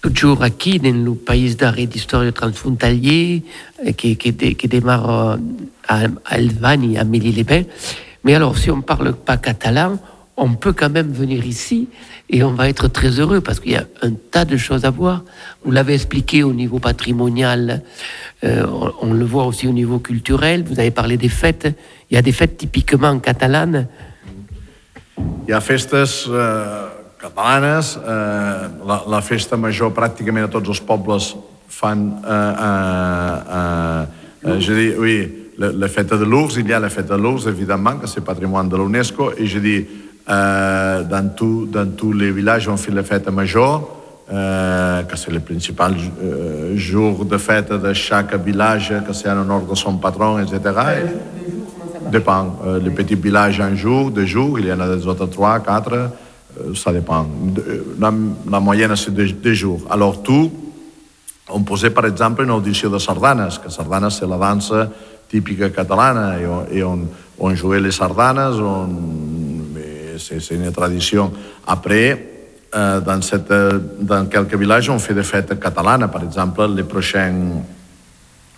[0.00, 3.42] Toujours aquí, dans le pays d'art et d'histoire transfrontalier,
[3.84, 5.36] eh, qui, qui, qui démarre euh,
[5.88, 7.64] à, Albany, à Mélie-les-Bains.
[8.22, 9.98] Mais alors, si on ne parle pas catalan,
[10.36, 11.88] on peut quand même venir ici
[12.30, 14.90] et on va être très heureux parce qu'il y a un tas de choses à
[14.90, 15.24] voir.
[15.64, 17.82] Vous l'avez expliqué au niveau patrimonial,
[18.44, 18.64] euh,
[19.02, 20.62] on, le voit aussi au niveau culturel.
[20.62, 21.74] Vous avez parlé des fêtes.
[22.10, 23.88] Il y a des fêtes typiquement catalanes.
[25.48, 26.87] Hi ha festes eh,
[27.28, 31.34] catalanes, eh, la, la festa major pràcticament a tots els pobles
[31.68, 32.08] fan...
[32.24, 34.06] Eh, eh, eh,
[34.44, 35.16] eh, je dis, oui,
[35.58, 38.20] la, la fête de Lourdes, il y a la fête de Lourdes, évidemment, que c'est
[38.20, 39.86] patrimoine de l'UNESCO, et je dis,
[40.28, 43.88] euh, dans, tout, dans tous les villages, on fait la fête majeure,
[44.30, 49.38] euh, que c'est le principal euh, jour de fête de chaque village, que c'est en
[49.38, 50.60] honneur de son patron, etc.
[52.12, 52.58] Dépend.
[52.66, 55.60] Euh, les petits villages, un jour, deux jours, il y en a des autres trois,
[55.60, 56.08] quatre, euh,
[56.74, 57.24] ça dépend.
[57.24, 59.80] De- La, moyenne, c'est deux, deux jours.
[59.90, 60.50] Alors, tout,
[61.50, 64.90] on posait, par exemple, une audició de sardanes, que sardanes c'est la dansa
[65.28, 67.00] típica catalana, i on, i on,
[67.38, 68.88] on jouait les sardanes, on,
[69.78, 71.30] eh, c'est une tradition.
[71.66, 72.26] Après,
[72.74, 73.52] euh, dans, cette,
[74.00, 76.08] dans quelques villages, on fait des fêtes catalanes.
[76.10, 77.32] Par exemple, le prochain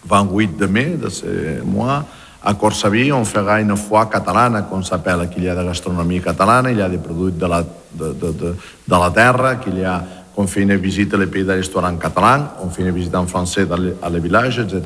[0.06, 2.04] 28 de mai de ce mois,
[2.42, 6.70] à Corsaví, on fera une foire catalana, qu'on s'appelle, qu'il y a de gastronomie catalana,
[6.70, 8.56] il y a des produits de la, de, de, de,
[8.88, 10.02] de la terra, qu'il y a,
[10.34, 13.66] qu'on fait une visite les pays de restaurant catalan, on fait une visite en français
[13.66, 14.82] dans les, villages, etc.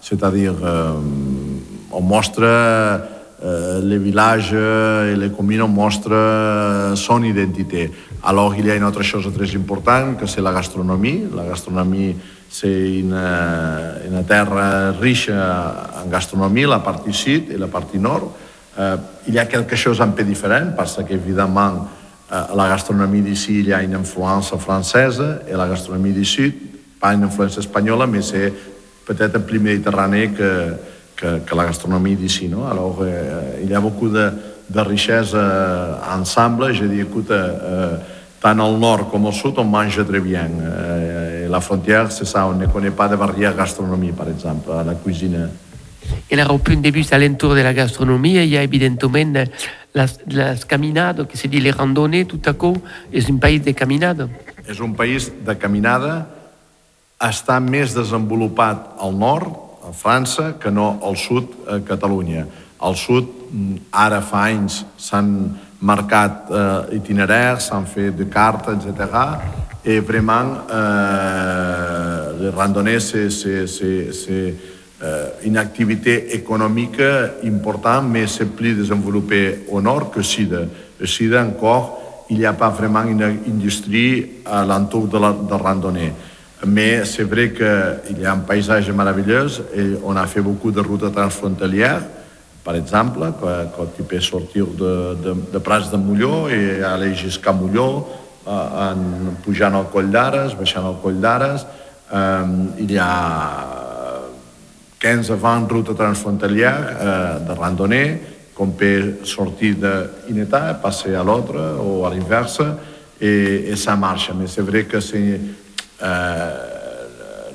[0.00, 0.92] C'est-à-dire, euh,
[1.92, 2.40] on montre
[3.42, 7.90] euh, les villages et les communes, on montre euh, son identité.
[8.22, 11.24] Alors, il y a une autre chose très importante, que c'est la gastronomie.
[11.34, 12.16] La gastronomie,
[12.50, 18.36] c'est une, euh, une terre riche en gastronomie, la partie sud et la partie nord.
[18.78, 18.96] Euh,
[19.28, 21.88] il y a quelque chose un peu différent, parce qu'évidemment,
[22.32, 26.54] euh, la gastronomie d'ici, il y a une influence française, et la gastronomie du sud,
[27.00, 28.52] pas une influence espagnole, mais c'est
[29.06, 30.74] peut-être plus méditerranée que,
[31.16, 32.48] que, que la gastronomie d'ici.
[32.48, 32.64] No?
[32.70, 34.30] Alors, euh, il y a beaucoup de,
[34.68, 34.80] de
[35.34, 36.72] euh, ensemble.
[36.72, 37.96] Je dis, écoute, euh,
[38.40, 42.52] tant au nord comme au sud, on mange très et la frontière, c'est ça, on
[42.52, 45.50] ne connaît pas de barrière gastronomie, par exemple, à la cuisine.
[46.30, 49.44] Et là, au point de vue, alentour de la gastronomie, il y a évidemment
[49.94, 52.76] las, las caminades, que se dit les randonnées, tout à coup,
[53.12, 54.28] és un país de caminades.
[54.68, 56.28] És un país de caminada,
[57.20, 59.50] està més desenvolupat al nord,
[59.88, 62.46] a França, que no al sud, a Catalunya.
[62.80, 69.69] Al sud, mm, ara fa anys, s'han marcat eh, itineraires, s'han fet de cartes, etc.
[69.84, 73.28] Et vraiment, euh, les randonnées, c'est,
[75.44, 77.00] une activité économique
[77.42, 80.68] importante, mais c'est plus développé au nord que sud.
[81.02, 85.54] Au sud, encore, il n'y a pas vraiment une industrie à l'entour de la de
[85.54, 86.12] randonnée.
[86.66, 90.80] Mais c'est vrai qu'il y a un paysage merveilleux et on a fait beaucoup de
[90.80, 92.02] routes transfrontalières,
[92.62, 97.52] par exemple, quand tu peux sortir de, de, de Prats de Molló i aller jusqu'à
[97.52, 98.06] Molló,
[98.46, 101.66] eh, en, pujant al Coll d'Ares, baixant al Coll d'Ares.
[102.12, 102.16] Eh,
[102.80, 104.20] il y a
[105.00, 108.20] 15-20 routes transfrontalières eh, de randonnée
[108.54, 109.74] qu'on peut sortir
[110.28, 112.60] d'une étape, passer à l'autre ou à l'inverse,
[113.20, 114.30] et, et ça marche.
[114.38, 115.40] Mais c'est vrai que c'est
[116.02, 116.56] euh,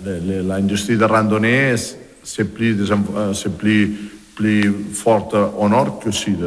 [0.04, 1.76] le- le- l'industrie de randonnée,
[2.24, 6.44] c'est plus, désem- euh, c'est plus, plus forte au nord que au sud.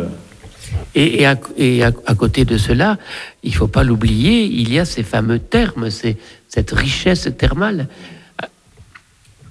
[0.95, 2.99] Et, et, à, et à- à côté de cela,
[3.43, 6.17] il ne faut pas l'oublier, il y a ces fameux termes, ces-
[6.49, 7.89] cette richesse thermale.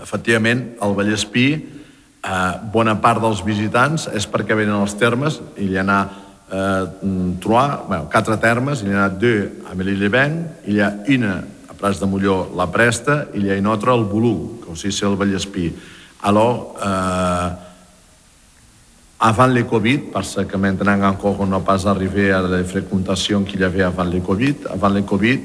[0.01, 2.30] Efectivament, al Vallespí, eh,
[2.74, 6.09] bona part dels visitants és perquè venen als termes, il y en a
[6.51, 6.86] eh,
[7.41, 11.43] trois, bueno, quatre termes, il y en a deux a Melilevent, il y a una
[11.70, 14.91] a Prats de Molló, la Presta, il y a une autre al Bolú, que aussi
[14.91, 15.74] c'est el Vallespí.
[16.24, 17.49] Alors, euh,
[19.20, 23.61] avant le Covid, parce que maintenant encore on n'a pas arrivé à la fréquentation qu'il
[23.61, 25.39] y avait avant le Covid, avant le Covid,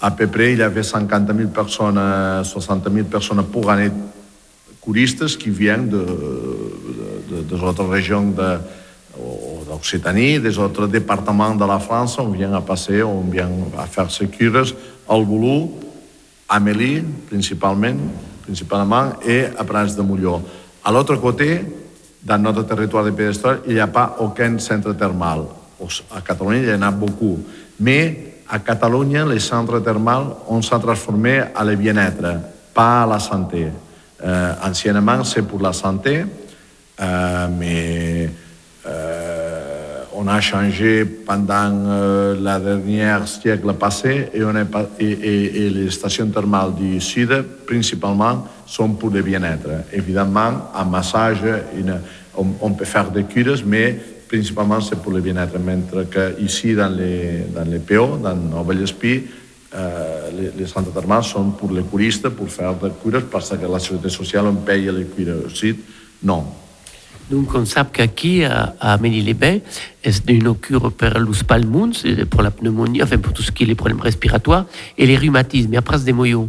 [0.00, 2.00] à peu près il y avait 50 000 personnes,
[2.42, 3.90] 60 000 personnes pour année
[4.84, 8.58] touristes qui viennent de, de, de, des autres régions de,
[9.18, 13.86] o d'Occitanie, des autres départements de la France, on vient à passer, on vient à
[13.86, 14.74] faire ses cures.
[15.08, 15.70] Al Bolú,
[16.48, 17.96] à Meli, principalement,
[18.42, 20.42] principalement, et à Prats de Molló.
[20.84, 21.60] À l'autre côté,
[22.24, 25.40] dans notre territoire de pédestre, il n'y a pas aucun centre thermal.
[26.16, 27.38] À Catalunya, il y en a beaucoup.
[27.80, 32.40] Mais à Catalunya, les centres thermals, on s'est transformé à le bien-être,
[32.72, 33.68] pas à la santé.
[34.24, 36.24] Euh, anciennement, c'est pour la santé,
[37.00, 38.30] euh, mais
[38.86, 39.23] euh,
[40.24, 44.66] on a changé pendant euh, la dernière siècle passé et, on est
[44.98, 49.68] et, et, et les stations thermales du sud, principalement, sont pour le bien-être.
[49.92, 51.42] Évidemment, un massage,
[51.76, 52.00] une,
[52.36, 53.98] on, on peut faire des cures, mais
[54.28, 58.66] principalement c'est pour le bien-être, mentre que ici dans les, dans les PO, dans el
[58.66, 59.22] Vallespí,
[59.74, 63.70] eh, les, les centres termals són per les curistes, per fer de cures, perquè que
[63.70, 65.50] la Seguretat Social en paye les cures.
[65.52, 65.74] Sí,
[67.30, 69.58] Donc on sait qu'aquí, à, Amélie-les-Bains,
[70.02, 71.92] c'est une cure pour les palmons,
[72.30, 74.66] pour la pneumonie, enfin pour tout ce qui est les problèmes respiratoires,
[74.98, 76.48] et les rhumatismes, et après des moyons.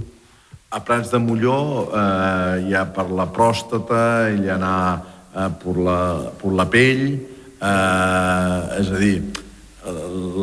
[0.76, 4.80] A Prats de Molló eh, hi ha per la pròstata, hi ha anar
[5.32, 6.00] eh, per, la,
[6.36, 9.14] per la pell, eh, és a dir,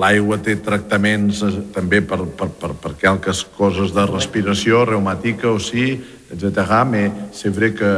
[0.00, 5.60] l'aigua té tractaments eh, també per, per, per, per quelques coses de respiració, reumàtica o
[5.60, 5.98] sí,
[6.32, 6.80] etc.
[6.88, 7.92] Mais c'est vrai que,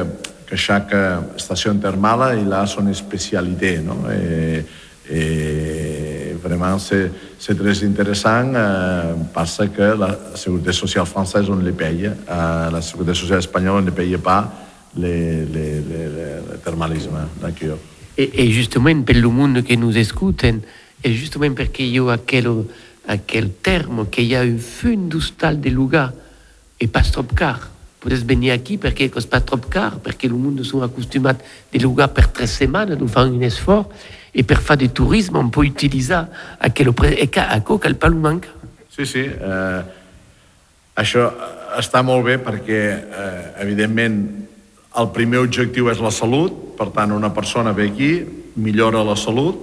[0.55, 0.95] que chaque
[1.37, 3.81] station thermale, a son spécialité?
[5.11, 11.73] Et, et vraiment, c'est, très intéressant eh, parce que la Sécurité sociale française, on les
[11.73, 12.07] paye.
[12.07, 14.53] Eh, la Sécurité sociale espagnole, on ne paye pas
[14.97, 17.19] le, le, le, le thermalisme.
[18.17, 20.45] Et, justement, per le monde que nous écoutent,
[21.03, 22.17] et justement parce qu'il y a
[23.09, 26.13] aquel terme qu'il y a un feu industriel de lugar
[26.81, 27.74] et pas trop car.
[28.05, 31.41] Podes venir aquí perquè és pas trop car, perquè el monde sont acostumats
[31.73, 33.89] de lugar per tres setmanes, nous fan un esforç,
[34.35, 36.25] i per fer de turisme on peut utiliser
[36.61, 38.53] aquell preu, i a coca el palo manca.
[38.93, 39.25] Sí, sí.
[39.25, 39.83] Eh,
[41.01, 41.31] això
[41.79, 44.21] està molt bé perquè, eh, evidentment,
[45.01, 48.13] el primer objectiu és la salut, per tant, una persona ve aquí,
[48.57, 49.57] millora la salut,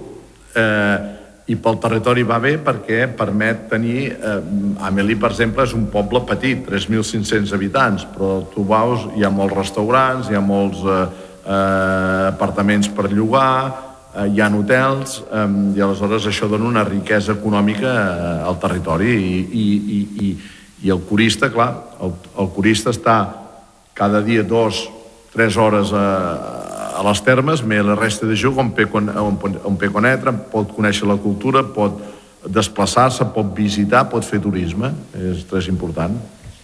[0.54, 4.12] eh, i pel territori va bé perquè permet tenir...
[4.14, 4.40] Eh,
[4.82, 9.56] Amelí, per exemple, és un poble petit, 3.500 habitants, però tu veus, hi ha molts
[9.58, 11.02] restaurants, hi ha molts eh,
[11.42, 13.72] eh, apartaments per llogar,
[14.14, 15.44] eh, hi ha hotels, eh,
[15.76, 19.12] i aleshores això dona una riquesa econòmica eh, al territori.
[19.12, 19.66] I, i,
[19.98, 20.32] i, i,
[20.86, 21.70] i el curista, clar,
[22.02, 23.18] el, el curista està
[23.94, 24.86] cada dia dos,
[25.34, 26.06] tres hores a,
[26.92, 29.08] a les termes, més la resta de joc on pe, on,
[29.64, 31.98] on pe conetre, pot conèixer la cultura, pot
[32.42, 36.14] desplaçar-se, pot visitar, pot fer turisme, és tres important.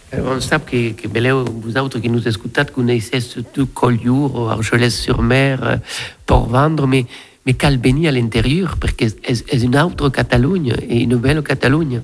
[0.09, 5.79] On sap que, que veleu, vosaltres que nous escoltat, coneixeu tot Collioure, Argelès-sur-Mer,
[6.25, 7.05] Port-Vendre, mais,
[7.45, 12.01] mais cal venir a l'interior, perquè és, és una altra Catalunya, i una bella Catalunya.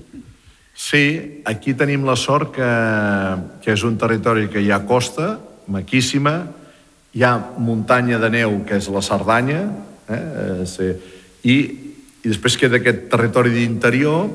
[0.76, 2.70] Sí, aquí tenim la sort que,
[3.64, 5.40] que és un territori que hi ha costa,
[5.72, 6.36] maquíssima,
[7.16, 9.62] hi ha muntanya de neu, que és la Cerdanya,
[10.12, 10.20] eh?
[10.20, 10.90] eh sí.
[11.48, 11.56] I,
[12.26, 14.28] i després queda aquest territori d'interior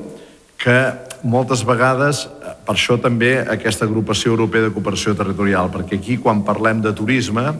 [0.57, 0.77] que
[1.21, 2.23] moltes vegades,
[2.65, 7.53] per això també aquesta agrupació europea de cooperació territorial, perquè aquí quan parlem de turisme,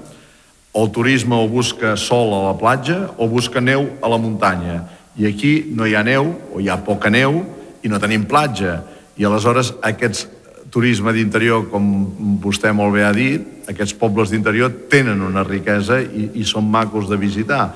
[0.72, 4.82] o el turisme o busca sol a la platja o busca neu a la muntanya.
[5.20, 7.44] I aquí no hi ha neu, o hi ha poca neu,
[7.84, 8.80] i no tenim platja.
[9.20, 10.26] I aleshores aquests
[10.72, 16.32] turisme d'interior, com vostè molt bé ha dit, aquests pobles d'interior tenen una riquesa i,
[16.42, 17.70] i són macos de visitar.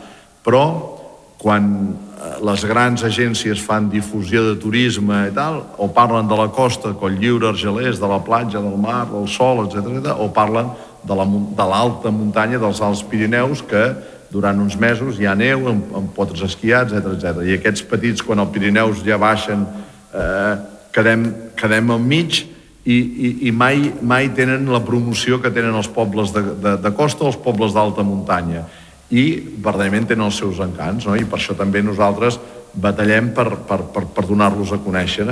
[0.45, 0.65] Però
[1.41, 6.47] quan eh, les grans agències fan difusió de turisme i tal, o parlen de la
[6.53, 10.71] costa, Cotlliure, Argelers, de la platja, del mar, del sol, etc o parlen
[11.05, 13.83] de l'alta la, muntanya dels Alts Pirineus, que
[14.33, 17.45] durant uns mesos hi ha neu, amb, amb potres esquiats, etc etc.
[17.45, 19.67] I aquests petits, quan els Pirineus ja baixen,
[20.15, 20.55] eh,
[20.95, 21.27] quedem,
[21.59, 22.41] quedem al mig
[22.85, 26.91] i, i, i mai, mai tenen la promoció que tenen els pobles de, de, de
[26.93, 28.65] costa o els pobles d'alta muntanya
[29.09, 29.25] i
[29.57, 31.17] verdaderament tenen els seus encants no?
[31.17, 32.37] i per això també nosaltres
[32.73, 35.27] batallem per, per, per, per donar-los a conèixer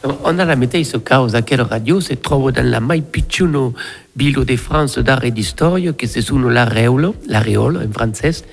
[0.00, 3.72] On a la mateixa causa que la radio troba dans la mai pitjuna
[4.16, 8.44] vila de France d'art et d'història que se sono l'Areolo, l'Areolo en francès,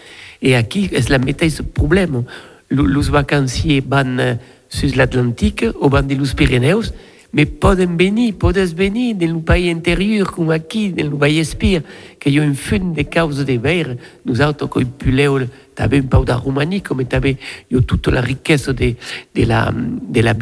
[0.42, 2.24] i aquí és la mateixa problema.
[2.70, 4.36] Los vacanciers van uh,
[4.68, 6.92] sur l'Atlàntic o van de los Pirineus
[7.38, 11.84] mais poden venir, podes venir del país interior, com aqui, del Vallespir,
[12.18, 15.44] que hi ha un font de causa de ver, nosaltres que puleu
[15.78, 18.96] també un pau de Romani, com també ha tota la riquesa de,
[19.38, 20.34] de, la, de la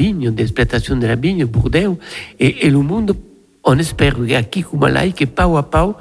[1.03, 1.99] de la vinya, Bordeaux,
[2.39, 3.11] i, i el món,
[3.67, 5.97] on espera que aquí, com allà, que pau a pau,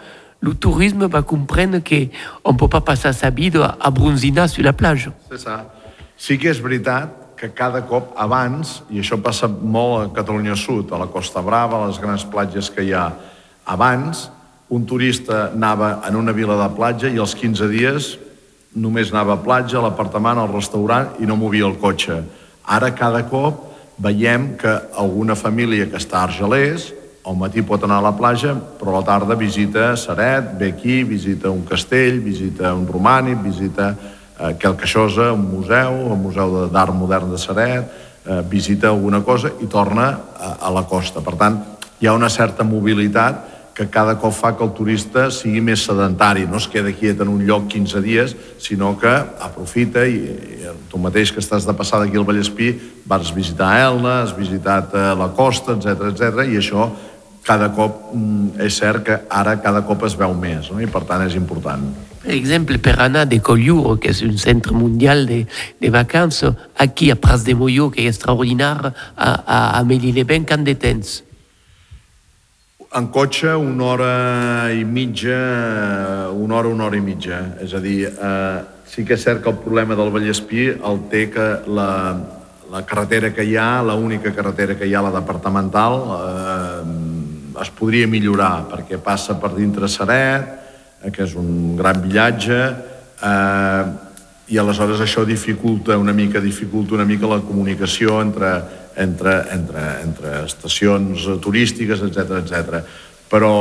[0.47, 2.11] el turisme va comprendre que
[2.45, 5.11] on ne peut pas passer sa vida a bronzinar sur la plage.
[5.29, 5.75] C'est ça.
[6.17, 10.89] Sí que és veritat que cada cop abans, i això passa molt a Catalunya Sud,
[10.89, 13.11] a la Costa Brava, a les grans platges que hi ha,
[13.69, 14.31] abans
[14.73, 18.15] un turista anava en una vila de platja i als 15 dies
[18.73, 22.23] només anava a platja, a l'apartament, al restaurant i no movia el cotxe.
[22.65, 23.61] Ara cada cop
[24.01, 26.95] veiem que alguna família que està a Argelers
[27.29, 31.03] al matí pot anar a la platja, però a la tarda visita Saret, ve aquí,
[31.05, 33.93] visita un castell, visita un romànic, visita
[34.39, 37.91] eh, Quelcaixosa, un museu, el Museu d'Art Modern de Saret,
[38.25, 40.09] eh, visita alguna cosa i torna
[40.39, 41.21] a, la costa.
[41.21, 41.61] Per tant,
[42.01, 46.45] hi ha una certa mobilitat que cada cop fa que el turista sigui més sedentari,
[46.47, 51.01] no es queda quiet en un lloc 15 dies, sinó que aprofita i, i tu
[51.03, 52.71] mateix que estàs de passada aquí al Vallespí
[53.05, 56.87] vas visitar Elna, has visitat eh, la costa, etc etc i això
[57.45, 60.79] cada cop mm, és cert que ara cada cop es veu més no?
[60.79, 61.91] i per tant és important.
[62.25, 65.43] Per exemple, per anar de Collioure, que és un centre mundial de,
[65.81, 70.65] de vacances, aquí a Pras de Molló, que és extraordinari, a, a, a Melileben, quan
[70.65, 71.19] de temps?
[72.97, 74.15] En cotxe, una hora
[74.73, 75.37] i mitja,
[76.33, 77.43] una hora, una hora i mitja.
[77.61, 78.59] És a dir, eh,
[78.89, 81.91] sí que és cert que el problema del Vallespí el té que la,
[82.73, 87.71] la carretera que hi ha, la única carretera que hi ha, la departamental, eh, es
[87.77, 90.64] podria millorar perquè passa per dintre Seret, eh,
[91.13, 92.59] que és un gran viatge,
[93.21, 93.85] eh,
[94.53, 98.53] i aleshores això dificulta una mica, dificulta una mica la comunicació entre,
[98.97, 102.83] entre, entre, entre estacions turístiques, etc etc.
[103.31, 103.55] Però,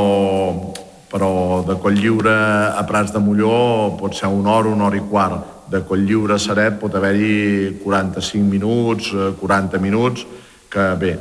[1.08, 1.30] però
[1.64, 2.34] de Cotlliure
[2.76, 5.50] a Prats de Molló pot ser una hora, una hora i quart.
[5.72, 9.08] De Cotlliure a Seret pot haver-hi 45 minuts,
[9.40, 10.26] 40 minuts,
[10.68, 11.14] que bé,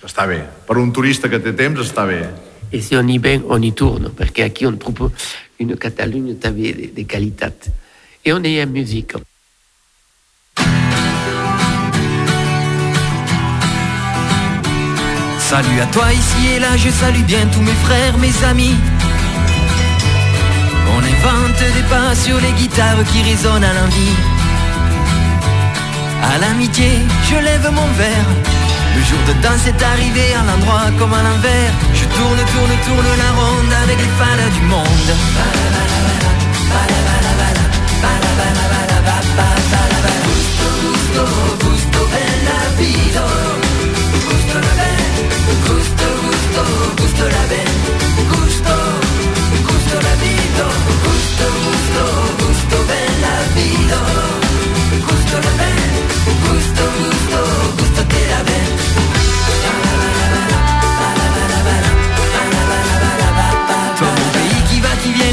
[0.00, 0.40] que està bé.
[0.64, 2.22] Per un turista que té temps està bé.
[2.72, 5.10] Et si on y va, on y tourne, parce qu'ici on trouve
[5.58, 7.46] une Catalogne de, de qualité.
[8.24, 9.14] Et on est en musique.
[15.38, 18.76] Salut à toi ici et là, je salue bien tous mes frères, mes amis.
[20.94, 24.16] On invente des pas sur les guitares qui résonnent à l'envie.
[26.22, 26.90] À l'amitié,
[27.30, 28.57] je lève mon verre.
[28.98, 31.72] Le jour de danse est arrivé à l'endroit comme à l'envers.
[31.94, 35.10] Je tourne, tourne, tourne la ronde avec les fans du monde.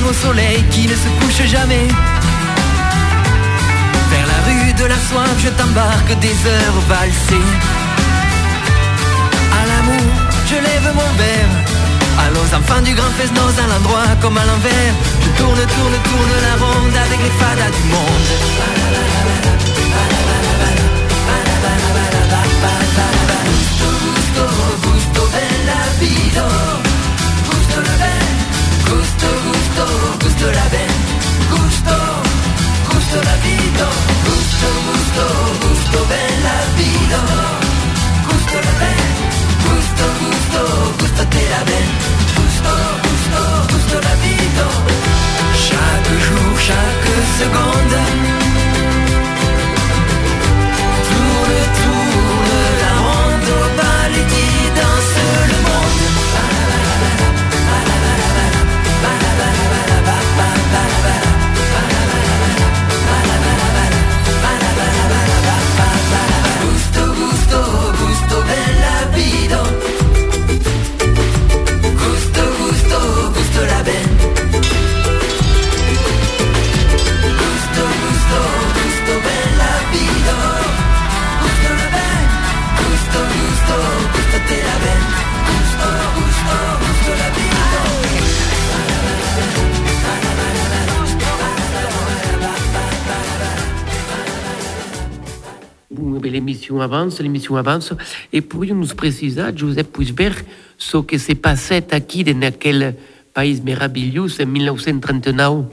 [0.10, 1.88] Au soleil, qui ne se couche jamais.
[4.12, 7.50] Vers la rue de la soif, je t'embarque des heures valsées.
[9.60, 10.12] À l'amour,
[10.50, 11.54] je lève mon verre.
[12.26, 14.94] Allons enfants du grand Fesnos à l'endroit comme à l'envers.
[15.24, 18.28] Je tourne, tourne, tourne la ronde avec les fadas du monde.
[23.82, 24.46] Gusto,
[24.84, 26.65] gusto bella vida.
[29.76, 30.94] Gusto, gusto, la bene.
[31.50, 31.96] Gusto,
[32.90, 33.88] gusto la vida.
[34.24, 35.05] Gusto, gusto
[96.86, 97.94] avance, l'émission avance.
[98.32, 100.46] Et pourrions nous préciser, Joseph Puigberg,
[100.78, 102.96] ce que passé aquí en aquel
[103.34, 105.66] país meravellós en 1939?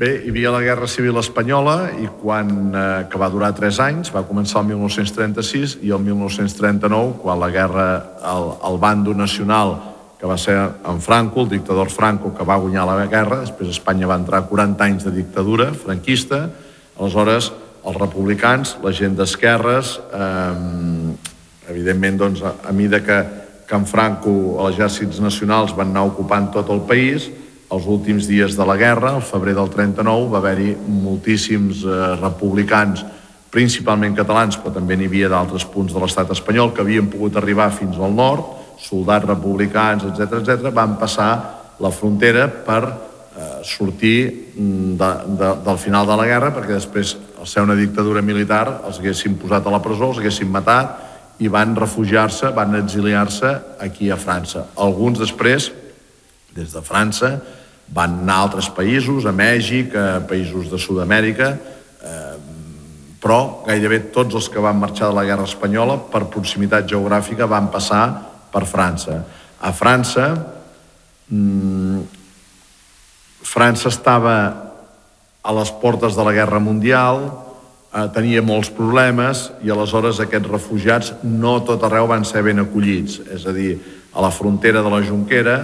[0.00, 4.12] Bé, hi havia la Guerra Civil Espanyola i quan, eh, que va durar 3 anys,
[4.14, 7.86] va començar el 1936 i el 1939, quan la guerra,
[8.30, 9.74] el, el bando nacional,
[10.20, 14.08] que va ser en Franco, el dictador Franco, que va guanyar la guerra, després Espanya
[14.08, 16.46] va entrar 40 anys de dictadura franquista,
[16.96, 17.50] aleshores
[17.84, 23.20] els republicans, la gent d'esquerres, eh, evidentment, doncs, a, a mida que,
[23.66, 24.32] que en Franco
[24.64, 27.30] els exèrcits nacionals van anar ocupant tot el país,
[27.70, 30.74] els últims dies de la guerra, al febrer del 39, va haver-hi
[31.04, 33.04] moltíssims eh, republicans,
[33.50, 37.70] principalment catalans, però també n'hi havia d'altres punts de l'estat espanyol, que havien pogut arribar
[37.74, 41.30] fins al nord, soldats republicans, etc etc, van passar
[41.80, 44.18] la frontera per eh, sortir
[44.54, 45.10] mm, de,
[45.40, 49.38] de, del final de la guerra, perquè després, al ser una dictadura militar, els haguessin
[49.40, 50.98] posat a la presó, els haguessin matat,
[51.40, 54.66] i van refugiar-se, van exiliar-se aquí a França.
[54.76, 55.70] Alguns després,
[56.52, 57.38] des de França,
[57.88, 61.50] van anar a altres països, a Mèxic, a països de Sud-amèrica,
[62.04, 62.36] eh,
[63.20, 67.72] però gairebé tots els que van marxar de la Guerra Espanyola, per proximitat geogràfica, van
[67.72, 68.04] passar
[68.52, 69.22] per França.
[69.60, 70.28] A França,
[71.32, 72.04] mmm,
[73.42, 74.69] França estava
[75.42, 77.30] a les portes de la Guerra Mundial,
[77.94, 83.20] eh, tenia molts problemes i aleshores aquests refugiats no tot arreu van ser ben acollits.
[83.32, 83.78] És a dir,
[84.12, 85.58] a la frontera de la Junquera,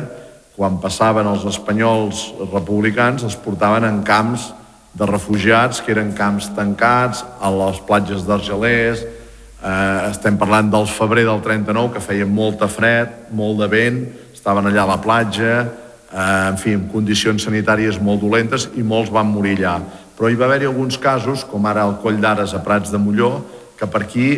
[0.56, 4.52] quan passaven els espanyols republicans, els portaven en camps
[4.96, 11.26] de refugiats, que eren camps tancats, a les platges d'Argelers, eh, estem parlant del febrer
[11.26, 14.00] del 39, que feia molta fred, molt de vent,
[14.32, 15.66] estaven allà a la platja,
[16.12, 19.78] eh, en fi, en condicions sanitàries molt dolentes i molts van morir allà.
[20.16, 23.40] Però hi va haver-hi alguns casos, com ara el Coll d'Ares a Prats de Molló,
[23.76, 24.28] que per aquí,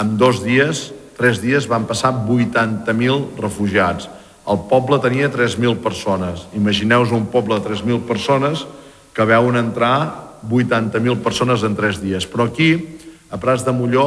[0.00, 4.08] en dos dies, tres dies, van passar 80.000 refugiats.
[4.46, 6.46] El poble tenia 3.000 persones.
[6.54, 8.64] Imagineu-vos un poble de 3.000 persones
[9.12, 12.26] que veuen entrar 80.000 persones en tres dies.
[12.28, 12.98] Però aquí,
[13.30, 14.06] a Prats de Molló,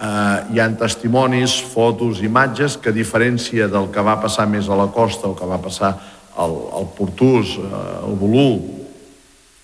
[0.00, 4.78] eh, hi han testimonis, fotos, imatges que a diferència del que va passar més a
[4.78, 5.94] la costa o que va passar
[6.38, 8.50] al, al Portús, eh, al Bolú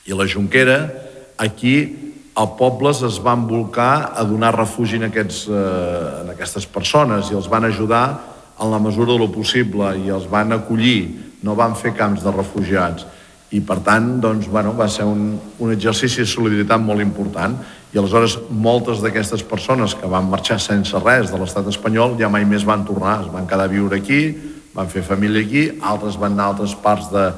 [0.04, 0.78] i la Junquera,
[1.38, 1.76] aquí
[2.34, 7.38] el pobles es van volcar a donar refugi en, aquests, eh, en aquestes persones i
[7.38, 8.06] els van ajudar
[8.60, 12.32] en la mesura de lo possible i els van acollir, no van fer camps de
[12.34, 13.06] refugiats.
[13.54, 17.54] I per tant, doncs, bueno, va ser un, un exercici de solidaritat molt important.
[17.94, 22.46] I aleshores moltes d'aquestes persones que van marxar sense res de l'estat espanyol ja mai
[22.48, 26.34] més van tornar, es van quedar a viure aquí, van fer família aquí, altres van
[26.34, 27.28] anar a altres parts de,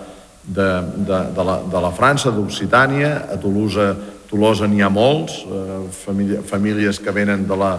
[0.47, 3.91] de, de, de, la, de la França, d'Occitània, a Tolosa,
[4.31, 7.77] Tolosa n'hi ha molts, eh, família, famílies que venen de la,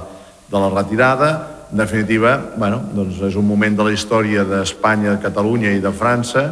[0.47, 1.31] de la retirada.
[1.71, 5.91] En definitiva, bueno, doncs és un moment de la història d'Espanya, de Catalunya i de
[5.91, 6.45] França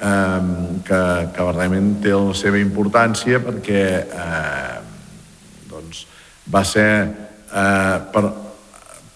[0.00, 0.42] eh,
[0.86, 1.00] que,
[1.34, 4.76] que verdaderament té la seva importància perquè eh,
[5.72, 6.04] doncs,
[6.52, 8.24] va ser eh, per,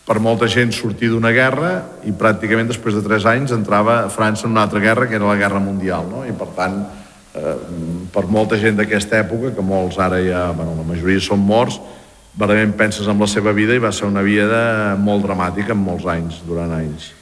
[0.05, 1.73] per molta gent sortir d'una guerra
[2.05, 5.31] i pràcticament després de tres anys entrava a França en una altra guerra que era
[5.31, 6.25] la Guerra Mundial no?
[6.29, 6.81] i per tant
[7.35, 7.57] eh,
[8.13, 11.81] per molta gent d'aquesta època que molts ara ja, bueno, la majoria són morts
[12.35, 16.07] verdaderament penses en la seva vida i va ser una vida molt dramàtica en molts
[16.11, 17.13] anys, durant anys.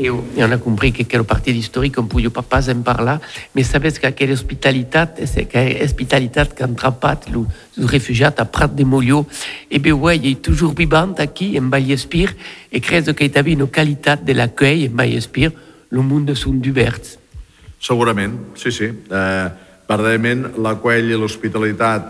[0.00, 3.16] Et on a compris que quelle partie historique on pouvait pas pas en parler,
[3.54, 7.40] mais sabes que quelle hospitalitat, c'est que hospitalitat qu'entrapat le,
[7.76, 9.26] le réfugiat à Prat de Mollio,
[9.68, 12.32] et bien ouais, il est toujours vivant aquí en Vallespir,
[12.70, 15.50] et crec que y avait une qualité de l'accueil en Vallespir,
[15.90, 17.18] le monde sont d'Hubert.
[17.80, 18.84] Segurament, sí, sí.
[18.84, 19.48] Eh,
[19.88, 22.08] verdaderament, l'accuell i l'hospitalitat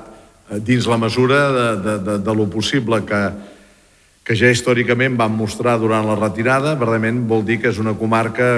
[0.51, 3.21] eh, dins la mesura de, de, de, de lo possible que,
[4.29, 8.49] que ja històricament van mostrar durant la retirada, verdaderament vol dir que és una comarca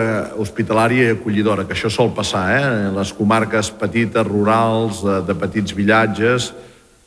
[0.43, 2.89] hospitalària i acollidora, que això sol passar, eh?
[2.97, 6.51] Les comarques petites, rurals, de, de petits villatges,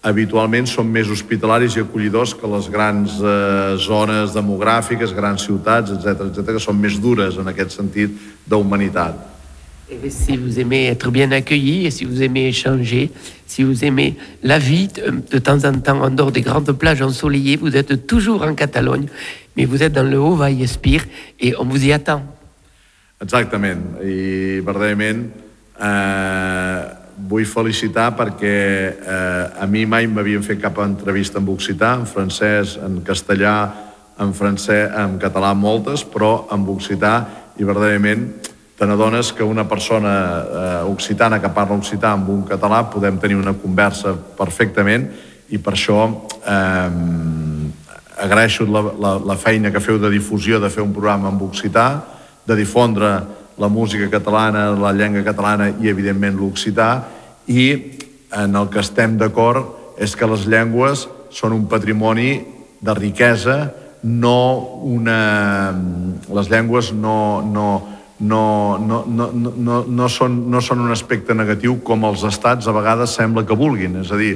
[0.03, 6.28] habitualment són més hospitalaris i acollidors que les grans eh, zones demogràfiques, grans ciutats, etc
[6.30, 8.16] etc que són més dures en aquest sentit
[8.47, 9.20] d'humanitat.
[9.91, 13.09] Et si vous aimez être bien accueilli et si vous aimez échanger,
[13.53, 17.57] si vous aimez la vie de temps en temps en dehors des grandes plages ensoleillées,
[17.57, 19.07] vous êtes toujours en Catalogne,
[19.55, 21.05] mais vous êtes dans le Haut Vallespir
[21.39, 22.23] et on vous y attend.
[23.23, 25.29] Exactament, i verdaderament
[25.79, 26.81] eh,
[27.29, 28.55] vull felicitar perquè
[28.89, 33.55] eh, a mi mai m'havien fet cap entrevista en occità, en francès, en castellà,
[34.19, 37.13] en francès, en català moltes, però en occità
[37.55, 38.27] i verdaderament
[38.78, 43.38] te n'adones que una persona eh, occitana que parla occità amb un català podem tenir
[43.38, 45.07] una conversa perfectament
[45.53, 46.89] i per això eh,
[48.24, 51.88] agraeixo la, la, la feina que feu de difusió, de fer un programa amb occità,
[52.45, 53.13] de difondre
[53.57, 57.03] la música catalana, la llengua catalana i, evidentment, l'occità,
[57.47, 57.67] i
[58.34, 62.41] en el que estem d'acord és que les llengües són un patrimoni
[62.82, 63.57] de riquesa,
[64.03, 64.38] no
[64.84, 65.71] una...
[66.34, 67.67] Les llengües no, no,
[68.20, 72.76] no, no, no, no, no, són, no són un aspecte negatiu com els estats a
[72.76, 73.97] vegades sembla que vulguin.
[74.03, 74.36] És a dir,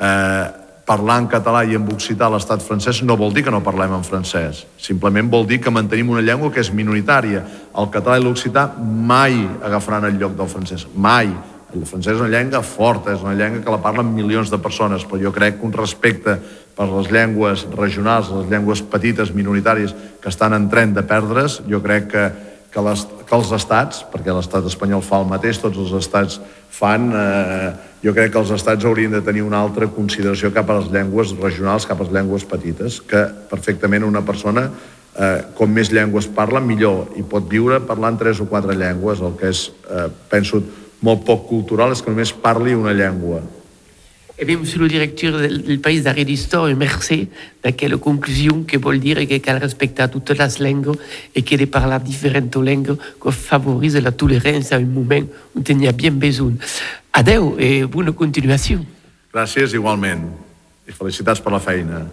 [0.00, 0.46] eh,
[0.88, 3.92] parlar en català i en occità a l'estat francès no vol dir que no parlem
[3.98, 4.64] en francès.
[4.80, 7.44] Simplement vol dir que mantenim una llengua que és minoritària.
[7.76, 10.86] El català i l'occità mai agafaran el lloc del francès.
[10.94, 11.28] Mai.
[11.68, 15.04] El francès és una llengua forta, és una llengua que la parlen milions de persones,
[15.04, 16.38] però jo crec que un respecte
[16.74, 21.82] per les llengües regionals, les llengües petites, minoritàries, que estan en tren de perdre's, jo
[21.84, 22.24] crec que
[22.72, 26.38] que, les, que els estats, perquè l'estat espanyol fa el mateix, tots els estats
[26.78, 27.70] fan, eh,
[28.04, 31.34] jo crec que els estats haurien de tenir una altra consideració cap a les llengües
[31.40, 34.68] regionals, cap a les llengües petites, que perfectament una persona,
[35.18, 39.36] eh, com més llengües parla, millor, i pot viure parlant tres o quatre llengües, el
[39.40, 40.62] que és, eh, penso,
[41.00, 43.40] molt poc cultural és que només parli una llengua.
[44.40, 47.28] Et bien, monsieur le directeur du pays d'arrêt d'histoire, merci
[47.64, 50.94] de quelle conclusion que veut dire qu'elle respecte toutes les langues
[51.34, 55.26] et qu'elle parle différentes langues qui favorise la tolérance à un moment
[55.56, 56.52] où il y a bien besoin.
[57.12, 58.86] Adeu et bonne continuation.
[59.32, 60.30] Gràcies, igualment.
[60.88, 62.06] I felicitats per la feina.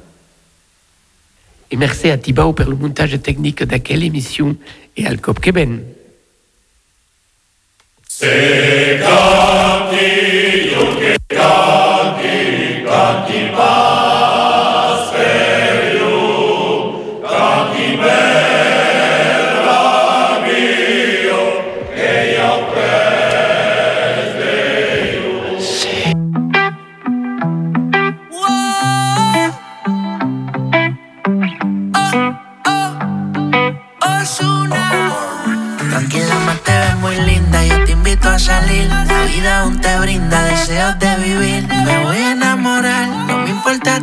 [1.71, 4.57] Et merci à Thibaut pour le montage technique d'aquelle émission
[4.97, 5.81] et al cop que ben.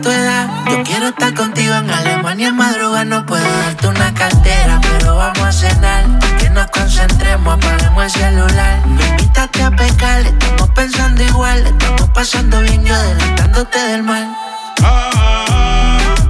[0.05, 3.05] Yo quiero estar contigo en Alemania en madrugada.
[3.05, 6.05] No puedo darte una cartera, pero vamos a cenar.
[6.41, 8.85] Que nos concentremos, apaguemos el celular.
[8.87, 11.65] Me invitaste a pecar, estamos pensando igual.
[11.67, 14.29] Estamos pasando bien, yo adelantándote del mal.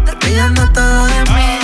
[0.05, 1.59] Te pidiendo todo de mí.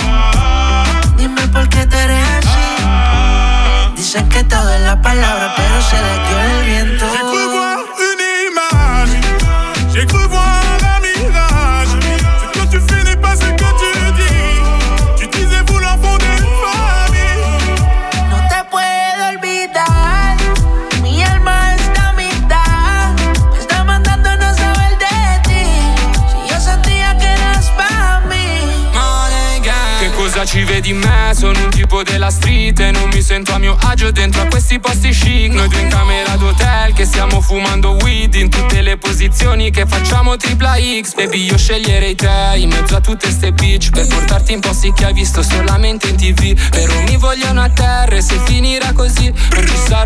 [1.17, 3.95] Dime por qué te eres así.
[3.97, 6.28] Dicen que todo es la palabra, pero se le
[30.49, 31.31] ci vedi in me?
[31.35, 34.79] Sono un tipo della street e non mi sento a mio agio dentro a questi
[34.79, 39.69] posti chic Noi due in camera d'hotel che stiamo fumando weed In tutte le posizioni
[39.69, 44.07] che facciamo tripla X Baby io sceglierei te in mezzo a tutte ste bitch Per
[44.07, 48.21] portarti in posti che hai visto solamente in tv Però mi vogliono a terra e
[48.21, 49.99] se finirà così Non ci sarà